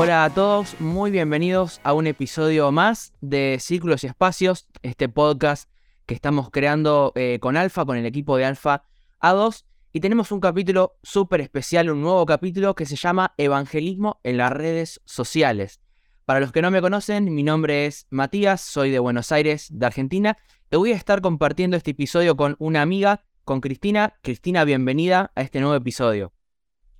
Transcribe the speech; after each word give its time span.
Hola 0.00 0.24
a 0.24 0.30
todos, 0.32 0.80
muy 0.80 1.10
bienvenidos 1.10 1.80
a 1.82 1.92
un 1.92 2.06
episodio 2.06 2.70
más 2.70 3.12
de 3.20 3.58
Círculos 3.58 4.04
y 4.04 4.06
Espacios, 4.06 4.68
este 4.82 5.08
podcast 5.08 5.68
que 6.06 6.14
estamos 6.14 6.50
creando 6.50 7.10
eh, 7.16 7.38
con 7.40 7.56
Alfa, 7.56 7.84
con 7.84 7.96
el 7.96 8.06
equipo 8.06 8.36
de 8.36 8.44
Alfa 8.44 8.84
A2. 9.20 9.64
Y 9.92 9.98
tenemos 9.98 10.30
un 10.30 10.38
capítulo 10.38 10.96
súper 11.02 11.40
especial, 11.40 11.90
un 11.90 12.00
nuevo 12.00 12.24
capítulo 12.26 12.76
que 12.76 12.86
se 12.86 12.94
llama 12.94 13.34
Evangelismo 13.38 14.20
en 14.22 14.36
las 14.36 14.52
redes 14.52 15.00
sociales. 15.04 15.80
Para 16.24 16.38
los 16.38 16.52
que 16.52 16.62
no 16.62 16.70
me 16.70 16.80
conocen, 16.80 17.34
mi 17.34 17.42
nombre 17.42 17.86
es 17.86 18.06
Matías, 18.10 18.60
soy 18.60 18.92
de 18.92 19.00
Buenos 19.00 19.32
Aires, 19.32 19.66
de 19.68 19.84
Argentina, 19.84 20.38
y 20.70 20.76
voy 20.76 20.92
a 20.92 20.96
estar 20.96 21.20
compartiendo 21.22 21.76
este 21.76 21.90
episodio 21.90 22.36
con 22.36 22.54
una 22.60 22.82
amiga, 22.82 23.24
con 23.44 23.60
Cristina. 23.60 24.14
Cristina, 24.22 24.62
bienvenida 24.62 25.32
a 25.34 25.42
este 25.42 25.58
nuevo 25.58 25.74
episodio. 25.74 26.32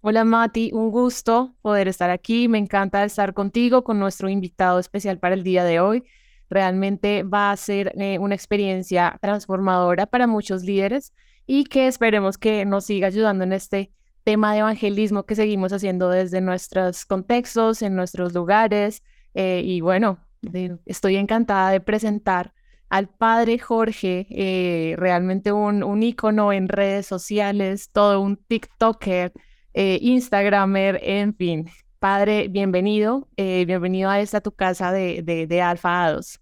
Hola 0.00 0.22
Mati, 0.22 0.70
un 0.72 0.92
gusto 0.92 1.56
poder 1.60 1.88
estar 1.88 2.08
aquí. 2.10 2.46
Me 2.46 2.58
encanta 2.58 3.02
estar 3.02 3.34
contigo, 3.34 3.82
con 3.82 3.98
nuestro 3.98 4.28
invitado 4.28 4.78
especial 4.78 5.18
para 5.18 5.34
el 5.34 5.42
día 5.42 5.64
de 5.64 5.80
hoy. 5.80 6.04
Realmente 6.48 7.24
va 7.24 7.50
a 7.50 7.56
ser 7.56 7.92
eh, 7.98 8.16
una 8.20 8.36
experiencia 8.36 9.18
transformadora 9.20 10.06
para 10.06 10.28
muchos 10.28 10.62
líderes 10.62 11.12
y 11.46 11.64
que 11.64 11.88
esperemos 11.88 12.38
que 12.38 12.64
nos 12.64 12.84
siga 12.84 13.08
ayudando 13.08 13.42
en 13.42 13.52
este 13.52 13.90
tema 14.22 14.52
de 14.52 14.60
evangelismo 14.60 15.24
que 15.24 15.34
seguimos 15.34 15.72
haciendo 15.72 16.10
desde 16.10 16.40
nuestros 16.40 17.04
contextos, 17.04 17.82
en 17.82 17.96
nuestros 17.96 18.32
lugares. 18.34 19.02
Eh, 19.34 19.62
y 19.64 19.80
bueno, 19.80 20.20
estoy 20.86 21.16
encantada 21.16 21.70
de 21.72 21.80
presentar 21.80 22.54
al 22.88 23.08
padre 23.08 23.58
Jorge, 23.58 24.28
eh, 24.30 24.94
realmente 24.96 25.50
un, 25.50 25.82
un 25.82 26.04
ícono 26.04 26.52
en 26.52 26.68
redes 26.68 27.06
sociales, 27.06 27.90
todo 27.90 28.20
un 28.20 28.36
TikToker 28.36 29.32
eh, 29.78 30.00
Instagramer, 30.02 30.98
en 31.04 31.36
fin. 31.36 31.70
Padre, 32.00 32.48
bienvenido, 32.48 33.28
eh, 33.36 33.64
bienvenido 33.64 34.10
a 34.10 34.18
esta 34.18 34.40
tu 34.40 34.50
casa 34.50 34.90
de, 34.90 35.22
de, 35.22 35.62
Alfa 35.62 36.08
A2. 36.08 36.40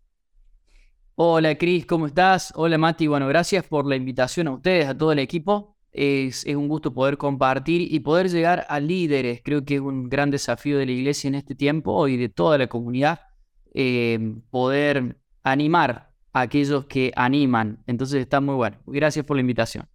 Hola 1.16 1.54
Cris, 1.58 1.84
¿cómo 1.84 2.06
estás? 2.06 2.50
Hola 2.56 2.78
Mati, 2.78 3.06
bueno, 3.08 3.28
gracias 3.28 3.66
por 3.66 3.86
la 3.86 3.94
invitación 3.94 4.48
a 4.48 4.52
ustedes, 4.52 4.86
a 4.86 4.96
todo 4.96 5.12
el 5.12 5.18
equipo. 5.18 5.76
Es, 5.92 6.46
es, 6.46 6.56
un 6.56 6.66
gusto 6.66 6.94
poder 6.94 7.18
compartir 7.18 7.92
y 7.92 8.00
poder 8.00 8.30
llegar 8.30 8.64
a 8.70 8.80
líderes. 8.80 9.42
Creo 9.44 9.66
que 9.66 9.74
es 9.74 9.80
un 9.82 10.08
gran 10.08 10.30
desafío 10.30 10.78
de 10.78 10.86
la 10.86 10.92
iglesia 10.92 11.28
en 11.28 11.34
este 11.34 11.54
tiempo 11.54 12.08
y 12.08 12.16
de 12.16 12.30
toda 12.30 12.56
la 12.56 12.68
comunidad 12.68 13.20
eh, 13.74 14.18
poder 14.48 15.18
animar 15.42 16.10
a 16.32 16.40
aquellos 16.40 16.86
que 16.86 17.12
animan. 17.14 17.82
Entonces 17.86 18.22
está 18.22 18.40
muy 18.40 18.54
bueno. 18.54 18.78
Gracias 18.86 19.26
por 19.26 19.36
la 19.36 19.42
invitación. 19.42 19.86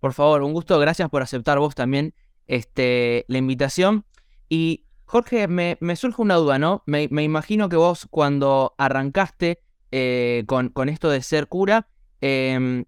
Por 0.00 0.12
favor, 0.12 0.42
un 0.42 0.52
gusto. 0.52 0.78
Gracias 0.78 1.08
por 1.08 1.22
aceptar 1.22 1.58
vos 1.58 1.74
también 1.74 2.12
este, 2.46 3.24
la 3.28 3.38
invitación. 3.38 4.04
Y 4.48 4.84
Jorge, 5.04 5.48
me, 5.48 5.78
surge 5.96 6.20
una 6.20 6.34
duda, 6.34 6.58
¿no? 6.58 6.82
Me, 6.86 7.04
imagino 7.04 7.68
que 7.68 7.76
vos 7.76 8.06
cuando 8.10 8.74
arrancaste 8.78 9.60
eh, 9.92 10.44
con, 10.46 10.70
con, 10.70 10.88
esto 10.88 11.08
de 11.10 11.22
ser 11.22 11.46
cura, 11.46 11.88
em, 12.20 12.84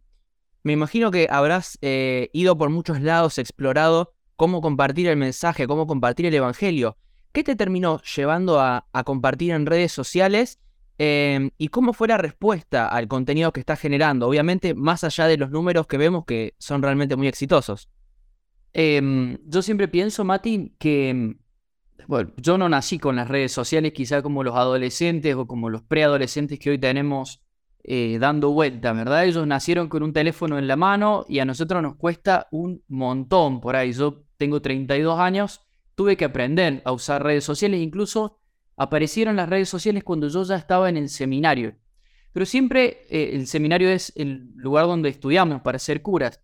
me 0.65 0.73
imagino 0.73 1.11
que 1.11 1.29
habrás 1.31 1.79
eh, 1.81 2.29
ido 2.33 2.59
por 2.59 2.71
muchos 2.71 3.01
lados, 3.01 3.39
explorado 3.39 4.13
cómo 4.37 4.61
compartir 4.61 5.09
el 5.09 5.17
mensaje, 5.17 5.67
cómo 5.67 5.87
compartir 5.87 6.27
el 6.27 6.35
Evangelio. 6.35 6.97
¿Qué 7.33 7.45
te 7.45 7.57
terminó 7.57 8.03
llevando 8.03 8.61
a, 8.61 8.87
compartir 9.05 9.53
en 9.53 9.67
redes 9.67 9.93
sociales? 9.93 10.59
Em, 10.99 11.51
¿Y 11.57 11.69
cómo 11.69 11.93
fue 11.93 12.09
la 12.09 12.19
respuesta 12.19 12.89
al 12.89 13.07
contenido 13.07 13.53
que 13.53 13.61
estás 13.61 13.79
generando? 13.79 14.27
Obviamente, 14.27 14.75
más 14.75 15.05
allá 15.05 15.27
de 15.27 15.37
los 15.37 15.51
números 15.51 15.87
que 15.87 15.99
vemos 15.99 16.25
que 16.25 16.55
son 16.59 16.83
realmente 16.83 17.17
muy 17.17 17.29
exitosos. 17.29 17.89
Em, 18.73 19.39
yo 19.47 19.63
siempre 19.63 19.89
pienso, 19.89 20.25
Mati, 20.25 20.75
que 20.79 21.09
em, 21.11 21.39
bueno, 22.09 22.33
yo 22.39 22.57
no 22.57 22.69
nací 22.69 22.99
con 22.99 23.17
las 23.17 23.29
redes 23.29 23.53
sociales, 23.53 23.93
quizá 23.93 24.23
como 24.23 24.43
los 24.43 24.57
adolescentes 24.57 25.35
o 25.35 25.47
como 25.47 25.69
los 25.69 25.83
preadolescentes 25.83 26.59
que 26.59 26.71
hoy 26.71 26.79
tenemos 26.79 27.43
eh, 27.85 28.19
dando 28.19 28.51
vuelta, 28.51 28.93
¿verdad? 28.93 29.27
Ellos 29.27 29.47
nacieron 29.47 29.89
con 29.89 30.03
un 30.03 30.13
teléfono 30.13 30.59
en 30.59 30.69
la 30.69 30.77
mano 30.77 31.27
y 31.29 31.39
a 31.39 31.45
nosotros 31.45 31.83
nos 31.83 31.97
cuesta 31.97 32.49
un 32.51 32.83
montón 32.89 33.61
por 33.61 33.77
ahí. 33.77 33.93
Yo 33.93 34.25
tengo 34.37 34.63
32 34.63 35.19
años, 35.19 35.67
tuve 35.95 36.17
que 36.17 36.25
aprender 36.25 36.83
a 36.85 36.93
usar 36.93 37.23
redes 37.23 37.45
sociales, 37.45 37.81
incluso 37.81 38.39
aparecieron 38.77 39.37
las 39.37 39.49
redes 39.49 39.69
sociales 39.69 40.03
cuando 40.05 40.29
yo 40.29 40.45
ya 40.45 40.57
estaba 40.57 40.89
en 40.89 40.97
el 40.97 41.09
seminario. 41.09 41.77
Pero 42.33 42.47
siempre 42.47 43.07
eh, 43.11 43.31
el 43.35 43.47
seminario 43.47 43.91
es 43.91 44.13
el 44.17 44.53
lugar 44.55 44.87
donde 44.87 45.09
estudiamos 45.09 45.61
para 45.63 45.79
ser 45.79 46.03
curas. 46.03 46.41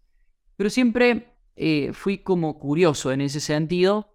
Pero 0.56 0.70
siempre 0.70 1.33
eh, 1.56 1.92
fui 1.92 2.18
como 2.18 2.58
curioso 2.58 3.12
en 3.12 3.20
ese 3.20 3.40
sentido 3.40 4.14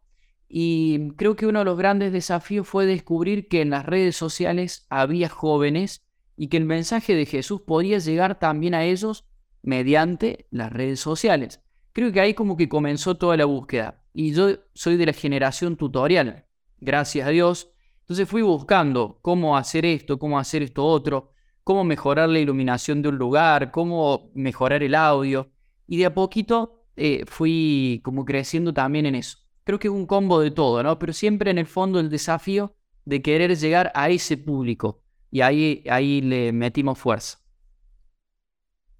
y 0.49 1.11
creo 1.15 1.35
que 1.35 1.45
uno 1.45 1.59
de 1.59 1.65
los 1.65 1.77
grandes 1.77 2.11
desafíos 2.11 2.67
fue 2.67 2.87
descubrir 2.87 3.47
que 3.47 3.61
en 3.61 3.69
las 3.69 3.85
redes 3.85 4.15
sociales 4.15 4.87
había 4.89 5.29
jóvenes 5.29 6.03
y 6.35 6.47
que 6.47 6.57
el 6.57 6.65
mensaje 6.65 7.13
de 7.13 7.27
Jesús 7.27 7.61
podía 7.61 7.99
llegar 7.99 8.39
también 8.39 8.73
a 8.73 8.83
ellos 8.83 9.25
mediante 9.61 10.47
las 10.49 10.71
redes 10.71 10.99
sociales. 10.99 11.61
Creo 11.93 12.11
que 12.11 12.19
ahí 12.19 12.33
como 12.33 12.57
que 12.57 12.67
comenzó 12.67 13.15
toda 13.15 13.37
la 13.37 13.45
búsqueda. 13.45 14.03
Y 14.11 14.33
yo 14.33 14.49
soy 14.73 14.97
de 14.97 15.05
la 15.05 15.13
generación 15.13 15.75
tutorial, 15.75 16.45
gracias 16.79 17.27
a 17.27 17.31
Dios. 17.31 17.71
Entonces 18.01 18.27
fui 18.27 18.41
buscando 18.41 19.19
cómo 19.21 19.55
hacer 19.55 19.85
esto, 19.85 20.17
cómo 20.17 20.39
hacer 20.39 20.63
esto 20.63 20.83
otro, 20.83 21.33
cómo 21.63 21.83
mejorar 21.83 22.27
la 22.27 22.39
iluminación 22.39 23.03
de 23.03 23.09
un 23.09 23.17
lugar, 23.17 23.69
cómo 23.69 24.31
mejorar 24.33 24.81
el 24.81 24.95
audio. 24.95 25.51
Y 25.85 25.97
de 25.97 26.05
a 26.05 26.13
poquito 26.13 26.78
eh, 26.99 27.23
fui 27.25 28.01
como 28.03 28.25
creciendo 28.25 28.73
también 28.73 29.05
en 29.05 29.15
eso. 29.15 29.37
Creo 29.63 29.79
que 29.79 29.87
es 29.87 29.93
un 29.93 30.05
combo 30.05 30.41
de 30.41 30.51
todo, 30.51 30.83
¿no? 30.83 30.99
Pero 30.99 31.13
siempre 31.13 31.49
en 31.49 31.57
el 31.57 31.65
fondo 31.65 31.99
el 31.99 32.09
desafío 32.09 32.75
de 33.05 33.21
querer 33.21 33.55
llegar 33.55 33.91
a 33.95 34.09
ese 34.09 34.37
público. 34.37 35.01
Y 35.31 35.41
ahí, 35.41 35.83
ahí 35.89 36.21
le 36.21 36.51
metimos 36.51 36.99
fuerza. 36.99 37.37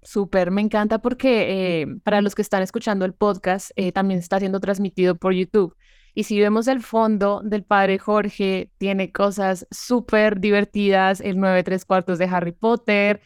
Súper, 0.02 0.50
me 0.50 0.62
encanta 0.62 1.00
porque 1.00 1.82
eh, 1.82 1.86
para 2.04 2.22
los 2.22 2.34
que 2.34 2.40
están 2.40 2.62
escuchando 2.62 3.04
el 3.04 3.12
podcast, 3.12 3.70
eh, 3.76 3.92
también 3.92 4.20
está 4.20 4.38
siendo 4.38 4.60
transmitido 4.60 5.16
por 5.16 5.34
YouTube. 5.34 5.76
Y 6.14 6.24
si 6.24 6.40
vemos 6.40 6.68
el 6.68 6.82
fondo 6.82 7.42
del 7.44 7.64
padre 7.64 7.98
Jorge, 7.98 8.70
tiene 8.78 9.12
cosas 9.12 9.66
súper 9.70 10.40
divertidas, 10.40 11.20
el 11.20 11.38
9 11.38 11.62
3 11.62 11.84
cuartos 11.84 12.18
de 12.18 12.24
Harry 12.24 12.52
Potter, 12.52 13.20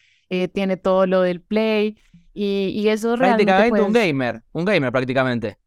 tiene 0.52 0.76
todo 0.76 1.06
lo 1.06 1.20
del 1.20 1.41
Play. 1.41 1.96
Y, 2.34 2.89
eso 2.89 3.15
realmente. 3.15 3.45
Prácticamente 3.45 3.87
un 3.87 3.93
gamer, 3.93 4.43
un 4.53 4.65
gamer 4.65 4.91
prácticamente. 4.91 5.59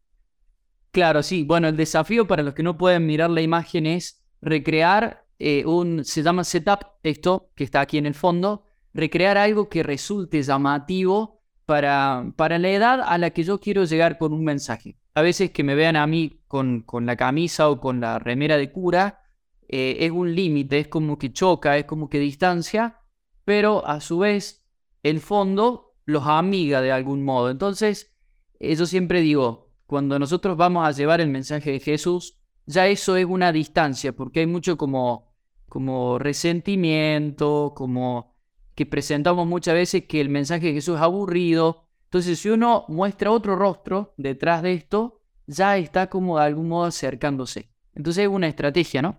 Claro, 0.90 1.22
sí. 1.22 1.44
Bueno, 1.44 1.68
el 1.68 1.76
desafío 1.76 2.26
para 2.26 2.42
los 2.42 2.54
que 2.54 2.62
no 2.62 2.76
pueden 2.76 3.06
mirar 3.06 3.30
la 3.30 3.40
imagen 3.40 3.86
es 3.86 4.22
recrear 4.42 5.24
eh, 5.38 5.64
un. 5.64 6.04
Se 6.04 6.22
llama 6.22 6.44
setup, 6.44 6.80
esto 7.02 7.50
que 7.54 7.64
está 7.64 7.80
aquí 7.80 7.96
en 7.96 8.06
el 8.06 8.14
fondo. 8.14 8.64
Recrear 8.92 9.38
algo 9.38 9.68
que 9.68 9.82
resulte 9.82 10.42
llamativo 10.42 11.40
para, 11.64 12.32
para 12.36 12.58
la 12.58 12.70
edad 12.70 13.00
a 13.02 13.18
la 13.18 13.30
que 13.30 13.44
yo 13.44 13.58
quiero 13.58 13.84
llegar 13.84 14.18
con 14.18 14.32
un 14.32 14.44
mensaje. 14.44 14.96
A 15.14 15.22
veces 15.22 15.50
que 15.50 15.64
me 15.64 15.74
vean 15.74 15.96
a 15.96 16.06
mí 16.06 16.40
con, 16.48 16.82
con 16.82 17.06
la 17.06 17.16
camisa 17.16 17.68
o 17.68 17.80
con 17.80 18.00
la 18.00 18.18
remera 18.18 18.56
de 18.56 18.70
cura, 18.70 19.22
eh, 19.68 19.98
es 20.00 20.10
un 20.10 20.34
límite, 20.34 20.78
es 20.78 20.88
como 20.88 21.18
que 21.18 21.32
choca, 21.32 21.76
es 21.76 21.84
como 21.84 22.08
que 22.08 22.18
distancia, 22.18 23.00
pero 23.44 23.86
a 23.86 24.00
su 24.00 24.18
vez 24.18 24.64
el 25.02 25.20
fondo 25.20 25.87
los 26.08 26.26
amiga 26.26 26.80
de 26.80 26.90
algún 26.90 27.22
modo. 27.22 27.50
Entonces, 27.50 28.10
yo 28.58 28.86
siempre 28.86 29.20
digo, 29.20 29.70
cuando 29.86 30.18
nosotros 30.18 30.56
vamos 30.56 30.88
a 30.88 30.92
llevar 30.92 31.20
el 31.20 31.28
mensaje 31.28 31.70
de 31.70 31.80
Jesús, 31.80 32.38
ya 32.64 32.86
eso 32.86 33.14
es 33.16 33.26
una 33.26 33.52
distancia, 33.52 34.16
porque 34.16 34.40
hay 34.40 34.46
mucho 34.46 34.78
como, 34.78 35.34
como 35.68 36.18
resentimiento, 36.18 37.74
como 37.76 38.34
que 38.74 38.86
presentamos 38.86 39.46
muchas 39.46 39.74
veces 39.74 40.04
que 40.06 40.22
el 40.22 40.30
mensaje 40.30 40.68
de 40.68 40.72
Jesús 40.72 40.96
es 40.96 41.02
aburrido. 41.02 41.84
Entonces, 42.04 42.38
si 42.38 42.48
uno 42.48 42.86
muestra 42.88 43.30
otro 43.30 43.54
rostro 43.54 44.14
detrás 44.16 44.62
de 44.62 44.72
esto, 44.72 45.20
ya 45.46 45.76
está 45.76 46.08
como 46.08 46.38
de 46.38 46.46
algún 46.46 46.68
modo 46.68 46.86
acercándose. 46.86 47.68
Entonces 47.94 48.22
es 48.22 48.30
una 48.30 48.48
estrategia, 48.48 49.02
¿no? 49.02 49.18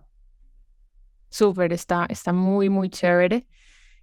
Súper, 1.29 1.71
está, 1.71 2.07
está 2.09 2.33
muy, 2.33 2.67
muy 2.69 2.89
chévere. 2.89 3.45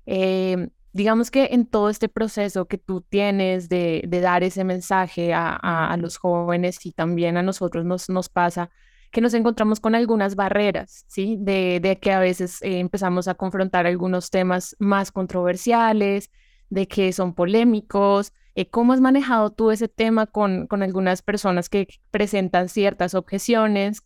Eh, 0.05 0.69
digamos 0.97 1.31
que 1.31 1.51
en 1.53 1.67
todo 1.67 1.91
este 1.91 2.09
proceso 2.09 2.67
que 2.67 2.79
tú 2.79 3.03
tienes 3.03 3.69
de, 3.69 4.09
dar 4.11 4.43
ese 4.43 4.65
mensaje 4.65 5.35
a, 5.35 5.97
los 6.01 6.17
jóvenes 6.17 6.85
y 6.87 6.93
también 6.93 7.37
a 7.37 7.43
nosotros 7.43 7.85
nos, 7.85 8.09
nos 8.09 8.31
pasa 8.31 8.71
que 9.13 9.21
nos 9.21 9.35
encontramos 9.35 9.79
con 9.79 9.95
algunas 9.95 10.37
barreras, 10.37 11.05
¿sí? 11.07 11.37
De, 11.39 11.99
que 12.01 12.13
a 12.13 12.19
veces 12.19 12.61
eh, 12.63 12.81
empezamos 12.81 13.29
a 13.29 13.35
confrontar 13.35 13.87
algunos 13.87 14.31
temas 14.31 14.75
más 14.79 15.13
controversiales, 15.13 16.31
de 16.71 16.89
que 16.89 17.13
son 17.13 17.35
polémicos. 17.35 18.33
Eh, 18.55 18.69
¿Cómo 18.69 18.93
has 18.93 19.01
manejado 19.01 19.51
tú 19.51 19.71
ese 19.71 19.89
tema 19.89 20.27
con, 20.27 20.67
con 20.67 20.83
algunas 20.83 21.23
personas 21.23 21.69
que 21.69 21.89
presentan 22.11 22.69
ciertas 22.69 23.15
objeciones? 23.15 24.03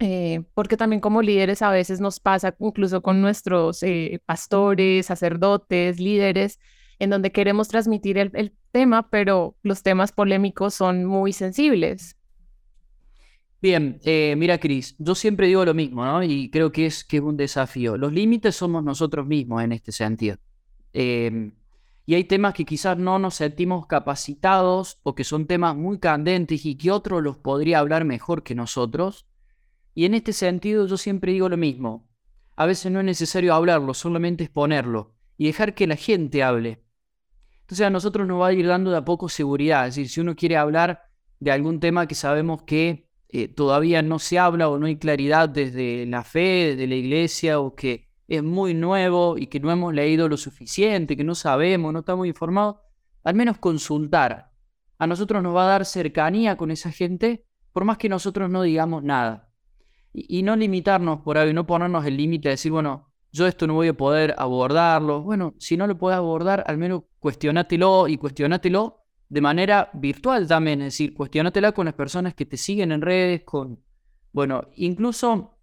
Eh, 0.00 0.42
porque 0.54 0.76
también 0.76 1.00
como 1.00 1.22
líderes 1.22 1.62
a 1.62 1.70
veces 1.70 2.00
nos 2.00 2.18
pasa 2.18 2.54
incluso 2.58 3.00
con 3.00 3.20
nuestros 3.20 3.82
eh, 3.84 4.20
pastores, 4.26 5.06
sacerdotes, 5.06 6.00
líderes, 6.00 6.58
en 6.98 7.10
donde 7.10 7.30
queremos 7.30 7.68
transmitir 7.68 8.18
el, 8.18 8.52
tema, 8.72 9.08
pero 9.08 9.56
los 9.62 9.84
temas 9.84 10.10
polémicos 10.10 10.74
son 10.74 11.04
muy 11.04 11.32
sensibles. 11.32 12.16
Bien, 13.62 14.00
eh, 14.04 14.34
mira, 14.36 14.58
Cris, 14.58 14.96
yo 14.98 15.14
siempre 15.14 15.46
digo 15.46 15.64
lo 15.64 15.74
mismo, 15.74 16.04
¿no? 16.04 16.24
Y 16.24 16.50
creo 16.50 16.72
que 16.72 16.86
es, 16.86 17.04
que 17.04 17.18
es 17.18 17.22
un 17.22 17.36
desafío. 17.36 17.96
Los 17.96 18.12
límites 18.12 18.56
somos 18.56 18.82
nosotros 18.82 19.28
mismos 19.28 19.62
en 19.62 19.70
este 19.70 19.92
sentido. 19.92 20.38
Em, 20.92 21.52
y 22.04 22.14
hay 22.14 22.24
temas 22.24 22.52
que 22.52 22.64
quizás 22.64 22.98
no 22.98 23.20
nos 23.20 23.36
sentimos 23.36 23.86
capacitados 23.86 24.98
o 25.04 25.14
que 25.14 25.22
son 25.22 25.46
temas 25.46 25.76
muy 25.76 26.00
candentes 26.00 26.66
y 26.66 26.74
que 26.74 26.90
otro 26.90 27.20
los 27.20 27.38
podría 27.38 27.78
hablar 27.78 28.04
mejor 28.04 28.42
que 28.42 28.56
nosotros. 28.56 29.24
Y 29.94 30.04
en 30.04 30.14
este 30.14 30.32
sentido 30.32 30.86
yo 30.86 30.96
siempre 30.96 31.32
digo 31.32 31.48
lo 31.48 31.56
mismo. 31.56 32.08
A 32.56 32.66
veces 32.66 32.90
no 32.90 33.00
es 33.00 33.06
necesario 33.06 33.54
hablarlo, 33.54 33.94
solamente 33.94 34.44
exponerlo 34.44 35.14
y 35.36 35.46
dejar 35.46 35.74
que 35.74 35.86
la 35.86 35.96
gente 35.96 36.42
hable. 36.42 36.84
Entonces 37.60 37.86
a 37.86 37.90
nosotros 37.90 38.26
nos 38.26 38.40
va 38.40 38.48
a 38.48 38.52
ir 38.52 38.66
dando 38.66 38.90
de 38.90 38.98
a 38.98 39.04
poco 39.04 39.28
seguridad. 39.28 39.86
Es 39.86 39.94
decir, 39.94 40.10
si 40.10 40.20
uno 40.20 40.36
quiere 40.36 40.56
hablar 40.56 41.02
de 41.40 41.50
algún 41.50 41.80
tema 41.80 42.06
que 42.06 42.14
sabemos 42.14 42.62
que 42.62 43.08
eh, 43.28 43.48
todavía 43.48 44.02
no 44.02 44.18
se 44.18 44.38
habla 44.38 44.68
o 44.68 44.78
no 44.78 44.86
hay 44.86 44.96
claridad 44.96 45.48
desde 45.48 46.06
la 46.06 46.22
fe, 46.22 46.70
desde 46.70 46.86
la 46.86 46.94
iglesia, 46.94 47.58
o 47.60 47.74
que 47.74 48.08
es 48.28 48.42
muy 48.42 48.74
nuevo 48.74 49.36
y 49.38 49.46
que 49.46 49.60
no 49.60 49.70
hemos 49.70 49.92
leído 49.94 50.28
lo 50.28 50.36
suficiente, 50.36 51.16
que 51.16 51.24
no 51.24 51.34
sabemos, 51.34 51.92
no 51.92 52.00
estamos 52.00 52.26
informados, 52.26 52.76
al 53.22 53.34
menos 53.34 53.58
consultar. 53.58 54.52
A 54.98 55.06
nosotros 55.06 55.42
nos 55.42 55.54
va 55.54 55.64
a 55.64 55.68
dar 55.68 55.84
cercanía 55.84 56.56
con 56.56 56.70
esa 56.70 56.92
gente, 56.92 57.44
por 57.72 57.84
más 57.84 57.98
que 57.98 58.08
nosotros 58.08 58.48
no 58.50 58.62
digamos 58.62 59.02
nada. 59.02 59.50
Y, 60.16 60.44
no 60.44 60.54
limitarnos 60.54 61.20
por 61.22 61.36
ahí, 61.38 61.52
no 61.52 61.66
ponernos 61.66 62.06
el 62.06 62.16
límite 62.16 62.48
de 62.48 62.52
decir, 62.52 62.70
bueno, 62.70 63.12
yo 63.32 63.48
esto 63.48 63.66
no 63.66 63.74
voy 63.74 63.88
a 63.88 63.94
poder 63.94 64.32
abordarlo. 64.38 65.22
Bueno, 65.22 65.54
si 65.58 65.76
no 65.76 65.88
lo 65.88 65.98
puedes 65.98 66.16
abordar, 66.16 66.62
al 66.68 66.78
menos 66.78 67.02
cuestionátelo 67.18 68.06
y 68.06 68.16
cuestionátelo 68.16 69.04
de 69.28 69.40
manera 69.40 69.90
virtual 69.94 70.46
también, 70.46 70.82
es 70.82 70.94
decir, 70.94 71.14
cuestionatela 71.14 71.72
con 71.72 71.86
las 71.86 71.94
personas 71.94 72.34
que 72.34 72.46
te 72.46 72.56
siguen 72.56 72.92
en 72.92 73.00
redes, 73.00 73.42
con, 73.42 73.80
bueno, 74.32 74.68
incluso 74.76 75.58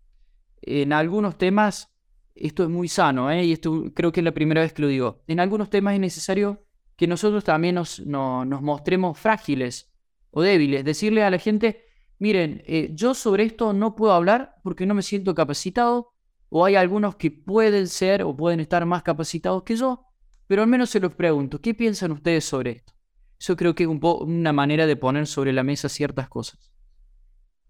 en 0.62 0.92
algunos 0.92 1.38
temas, 1.38 1.90
esto 2.36 2.64
es 2.64 2.70
muy 2.70 2.90
sano, 2.90 3.32
¿eh? 3.32 3.46
y 3.46 3.54
esto 3.54 3.86
creo 3.94 4.12
que 4.12 4.20
es 4.20 4.26
la 4.26 4.34
primera 4.34 4.62
vez 4.62 4.74
que 4.74 4.82
lo 4.82 4.90
digo, 4.90 5.24
en 5.28 5.40
algunos 5.40 5.70
temas 5.70 5.94
es 5.94 6.02
necesario 6.02 6.66
que 6.98 7.08
nosotros 7.08 7.46
también 7.46 7.76
nos, 7.76 8.06
nos 8.06 8.62
mostremos 8.62 9.18
frágiles 9.18 9.92
o 10.32 10.42
débiles, 10.42 10.84
decirle 10.84 11.24
a 11.24 11.30
la 11.30 11.38
gente, 11.38 11.86
miren, 12.22 12.62
eh, 12.68 12.92
yo 12.94 13.16
sobre 13.16 13.44
esto 13.46 13.74
no 13.74 13.96
puedo 13.96 14.14
hablar 14.14 14.56
porque 14.62 14.86
no 14.86 14.94
me 14.94 15.02
siento 15.02 15.34
capacitado, 15.34 16.14
o 16.50 16.64
hay 16.64 16.76
algunos 16.76 17.16
que 17.16 17.32
pueden 17.32 17.88
ser 17.88 18.22
o 18.22 18.38
pueden 18.38 18.60
estar 18.60 18.86
más 18.86 19.02
capacitados 19.02 19.64
que 19.64 19.76
yo, 19.76 20.06
pero 20.46 20.62
al 20.62 20.68
menos 20.68 20.92
se 20.92 21.00
los 21.00 21.16
pregunto, 21.16 21.60
¿qué 21.60 21.74
piensan 21.74 22.12
ustedes 22.12 22.46
sobre 22.46 22.72
esto? 22.72 22.94
Eso 23.40 23.56
creo 23.56 23.74
que 23.74 23.84
es 23.84 23.90
un 23.90 24.00
una 24.04 24.54
manera 24.54 24.86
de 24.86 24.96
poner 24.96 25.26
sobre 25.26 25.52
la 25.52 25.64
mesa 25.64 25.90
ciertas 25.90 26.30
cosas. 26.30 26.72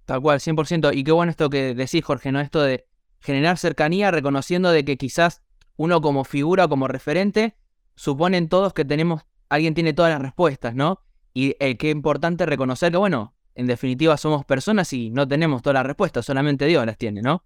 Tal 0.04 0.22
cual, 0.22 0.42
100%. 0.42 0.92
Y 0.94 1.06
qué 1.06 1.14
bueno 1.14 1.30
esto 1.30 1.50
que 1.50 1.74
decís, 1.74 2.04
Jorge, 2.04 2.34
¿no? 2.34 2.42
Esto 2.42 2.62
de 2.62 2.88
generar 3.22 3.58
cercanía 3.58 4.12
reconociendo 4.12 4.72
de 4.72 4.84
que 4.84 4.98
quizás 4.98 5.44
uno 5.78 6.02
como 6.02 6.26
figura, 6.26 6.68
como 6.68 6.90
referente, 6.90 7.56
suponen 7.96 8.50
todos 8.50 8.74
que 8.74 8.84
tenemos, 8.84 9.22
alguien 9.48 9.76
tiene 9.76 9.94
todas 9.94 10.12
las 10.12 10.22
respuestas, 10.22 10.76
¿no? 10.76 11.00
Y 11.34 11.56
el 11.60 11.78
es 11.80 11.92
importante 11.92 12.46
reconocer 12.46 12.92
que, 12.92 12.98
bueno, 12.98 13.34
en 13.56 13.68
definitiva 13.68 14.18
somos 14.18 14.46
personas 14.46 14.92
y 14.94 15.10
no 15.10 15.28
tenemos 15.28 15.62
todas 15.62 15.76
las 15.76 15.86
respuestas, 15.86 16.26
solamente 16.26 16.66
Dios 16.66 16.86
las 16.86 16.98
tiene, 16.98 17.22
¿no? 17.22 17.44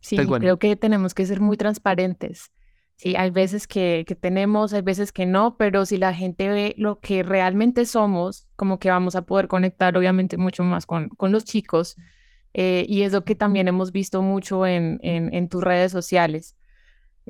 Sí, 0.00 0.16
creo 0.16 0.58
que 0.58 0.76
tenemos 0.76 1.14
que 1.14 1.26
ser 1.26 1.40
muy 1.40 1.56
transparentes. 1.56 2.50
Sí, 2.96 3.16
hay 3.16 3.30
veces 3.30 3.66
que, 3.66 4.04
tenemos, 4.20 4.74
hay 4.74 4.82
veces 4.82 5.10
que 5.10 5.24
no, 5.24 5.56
pero 5.56 5.86
si 5.86 5.96
la 5.96 6.12
gente 6.12 6.48
ve 6.50 6.74
lo 6.76 7.00
que 7.00 7.22
realmente 7.22 7.86
somos, 7.86 8.46
como 8.56 8.78
que 8.78 8.90
vamos 8.90 9.16
a 9.16 9.22
poder 9.22 9.48
conectar 9.48 9.96
obviamente 9.96 10.36
mucho 10.36 10.64
más 10.64 10.84
con, 10.84 11.08
con 11.08 11.32
los 11.32 11.44
chicos. 11.44 11.96
Eh, 12.52 12.84
y 12.88 13.02
es 13.02 13.12
lo 13.12 13.24
que 13.24 13.34
también 13.34 13.68
hemos 13.68 13.92
visto 13.92 14.20
mucho 14.20 14.66
en, 14.66 14.98
en, 15.02 15.48
tus 15.48 15.62
redes 15.62 15.92
sociales. 15.92 16.56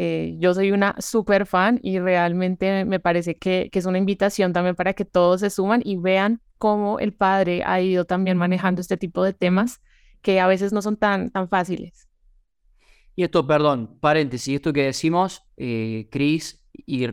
Eh, 0.03 0.37
yo 0.39 0.55
soy 0.55 0.73
una 0.73 0.97
súper 0.99 1.45
fan 1.45 1.79
y 1.83 1.99
realmente 1.99 2.87
me 2.87 3.01
parece 3.01 3.35
que, 3.37 3.69
que, 3.71 3.79
es 3.79 3.85
una 3.85 3.99
invitación 3.99 4.55
también 4.55 4.75
para 4.75 4.95
que 4.95 5.05
todos 5.05 5.41
se 5.41 5.51
suman 5.51 5.83
y 5.85 5.99
vean 5.99 6.41
cómo 6.57 6.99
el 6.99 7.13
padre 7.13 7.63
ha 7.67 7.83
ido 7.83 8.07
también 8.07 8.39
manejando 8.39 8.81
este 8.81 8.97
tipo 8.97 9.23
de 9.23 9.35
temas 9.35 9.83
que 10.23 10.41
a 10.41 10.47
veces 10.47 10.73
no 10.73 10.81
son 10.81 10.97
tan, 10.97 11.29
tan 11.29 11.51
fáciles. 11.51 12.09
Y 13.15 13.25
esto, 13.25 13.47
perdón, 13.47 13.99
paréntesis, 14.01 14.55
esto 14.55 14.73
que 14.73 14.85
decimos, 14.85 15.43
eh, 15.59 16.09
Chris, 16.11 16.67
y, 16.87 17.07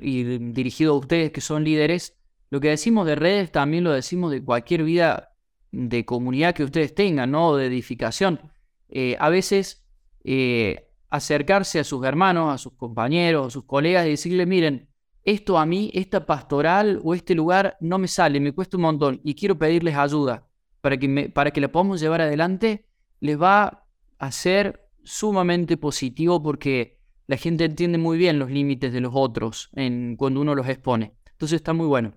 dirigido 0.54 0.94
a 0.94 0.98
ustedes 0.98 1.32
que 1.32 1.42
son 1.42 1.66
líderes, 1.66 2.18
lo 2.50 2.62
que 2.62 2.70
decimos 2.70 3.06
de 3.06 3.16
redes 3.16 3.52
también 3.52 3.84
lo 3.84 3.92
decimos 3.92 4.32
de 4.32 4.42
cualquier 4.42 4.84
vida 4.84 5.36
de 5.74 6.06
comunidad 6.06 6.56
que 6.56 6.64
ustedes 6.64 6.96
tengan, 6.96 7.32
¿no? 7.32 7.58
De 7.58 7.66
edificación. 7.66 8.40
Eh, 8.88 9.18
a 9.20 9.28
veces 9.28 9.86
eh, 10.24 10.87
acercarse 11.10 11.80
a 11.80 11.84
sus 11.84 12.06
hermanos, 12.06 12.54
a 12.54 12.58
sus 12.58 12.74
compañeros, 12.74 13.48
a 13.48 13.50
sus 13.50 13.66
colegas 13.66 14.06
y 14.06 14.12
decirle, 14.12 14.46
miren, 14.46 14.90
esto 15.24 15.58
a 15.58 15.66
mí, 15.66 15.92
esta 15.94 16.26
pastoral 16.26 17.02
o 17.04 17.14
este 17.14 17.36
lugar 17.36 17.78
no 17.82 17.98
me 17.98 18.08
sale, 18.08 18.40
me 18.40 18.54
cuesta 18.54 18.78
un 18.78 18.84
montón 18.84 19.22
y 19.24 19.36
quiero 19.36 19.58
pedirles 19.58 19.96
ayuda 19.96 20.48
para 20.82 20.98
que, 20.98 21.08
me, 21.08 21.30
para 21.30 21.52
que 21.52 21.60
la 21.60 21.72
podamos 21.72 22.00
llevar 22.00 22.22
adelante, 22.22 22.86
les 23.20 23.42
va 23.42 23.64
a 23.64 23.86
hacer 24.20 24.90
sumamente 25.04 25.78
positivo 25.78 26.42
porque 26.42 26.98
la 27.28 27.38
gente 27.38 27.66
entiende 27.66 27.98
muy 27.98 28.18
bien 28.18 28.40
los 28.40 28.50
límites 28.50 28.94
de 28.94 29.02
los 29.02 29.12
otros 29.14 29.70
en, 29.74 30.16
cuando 30.16 30.40
uno 30.40 30.56
los 30.56 30.68
expone. 30.68 31.14
Entonces 31.32 31.58
está 31.58 31.74
muy 31.74 31.88
bueno. 31.88 32.14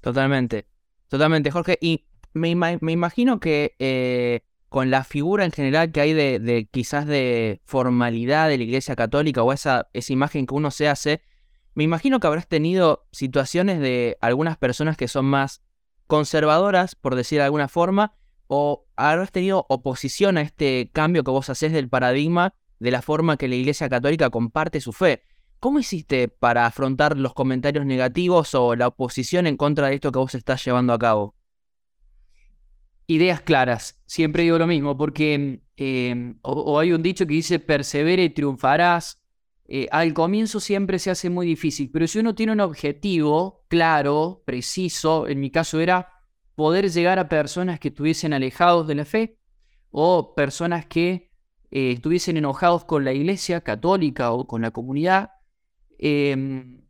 Totalmente, 0.00 0.66
totalmente, 1.08 1.50
Jorge. 1.50 1.78
Y 1.80 2.06
me, 2.32 2.50
imagino 2.50 3.40
que 3.40 3.74
eh, 3.78 4.42
con 4.68 4.90
la 4.90 5.04
figura 5.04 5.44
en 5.44 5.52
general 5.52 5.92
que 5.92 6.00
hay 6.00 6.12
de, 6.12 6.68
quizás 6.70 7.06
de 7.06 7.60
formalidad 7.64 8.48
de 8.48 8.58
la 8.58 8.64
Iglesia 8.64 8.96
Católica 8.96 9.42
o 9.42 9.52
esa, 9.52 9.88
esa 9.92 10.12
imagen 10.12 10.46
que 10.46 10.54
uno 10.54 10.70
se 10.70 10.88
hace, 10.88 11.22
me 11.74 11.84
imagino 11.84 12.20
que 12.20 12.26
habrás 12.26 12.48
tenido 12.48 13.06
situaciones 13.12 13.80
de 13.80 14.18
algunas 14.20 14.56
personas 14.56 14.96
que 14.96 15.08
son 15.08 15.26
más 15.26 15.62
conservadoras, 16.06 16.94
por 16.94 17.14
decir 17.14 17.38
de 17.38 17.44
alguna 17.44 17.68
forma, 17.68 18.14
o 18.46 18.86
habrás 18.96 19.30
tenido 19.30 19.66
oposición 19.68 20.38
a 20.38 20.42
este 20.42 20.90
cambio 20.92 21.22
que 21.22 21.30
vos 21.30 21.48
haces 21.50 21.72
del 21.72 21.88
paradigma 21.88 22.54
de 22.78 22.90
la 22.90 23.02
forma 23.02 23.36
que 23.36 23.48
la 23.48 23.54
Iglesia 23.54 23.88
Católica 23.88 24.30
comparte 24.30 24.80
su 24.80 24.92
fe. 24.92 25.22
¿Cómo 25.60 25.78
hiciste 25.78 26.28
para 26.28 26.66
afrontar 26.66 27.16
los 27.16 27.34
comentarios 27.34 27.84
negativos 27.84 28.54
o 28.54 28.76
la 28.76 28.88
oposición 28.88 29.46
en 29.46 29.56
contra 29.56 29.88
de 29.88 29.96
esto 29.96 30.12
que 30.12 30.18
vos 30.18 30.34
estás 30.34 30.64
llevando 30.64 30.92
a 30.92 30.98
cabo? 30.98 31.37
Ideas 33.10 33.40
claras, 33.40 34.02
siempre 34.04 34.42
digo 34.42 34.58
lo 34.58 34.66
mismo, 34.66 34.94
porque 34.98 35.62
em, 35.76 36.38
o, 36.42 36.78
hay 36.78 36.92
un 36.92 37.02
dicho 37.02 37.26
que 37.26 37.32
dice 37.32 37.58
persevere 37.58 38.24
y 38.24 38.28
triunfarás. 38.28 39.22
Eh, 39.64 39.88
al 39.90 40.12
comienzo 40.12 40.60
siempre 40.60 40.98
se 40.98 41.10
hace 41.10 41.30
muy 41.30 41.46
difícil, 41.46 41.90
pero 41.90 42.06
si 42.06 42.18
uno 42.18 42.34
tiene 42.34 42.52
un 42.52 42.60
objetivo 42.60 43.64
claro, 43.68 44.42
preciso, 44.44 45.26
en 45.26 45.40
mi 45.40 45.50
caso 45.50 45.80
era 45.80 46.08
poder 46.54 46.90
llegar 46.90 47.18
a 47.18 47.30
personas 47.30 47.80
que 47.80 47.88
estuviesen 47.88 48.34
alejados 48.34 48.86
de 48.86 48.94
la 48.94 49.06
fe 49.06 49.38
o 49.90 50.34
personas 50.34 50.84
que 50.84 51.32
eh, 51.70 51.92
estuviesen 51.92 52.36
enojados 52.36 52.84
con 52.84 53.06
la 53.06 53.14
iglesia 53.14 53.62
católica 53.62 54.32
o 54.32 54.46
con 54.46 54.60
la 54.60 54.70
comunidad. 54.70 55.30
Em, 55.98 56.82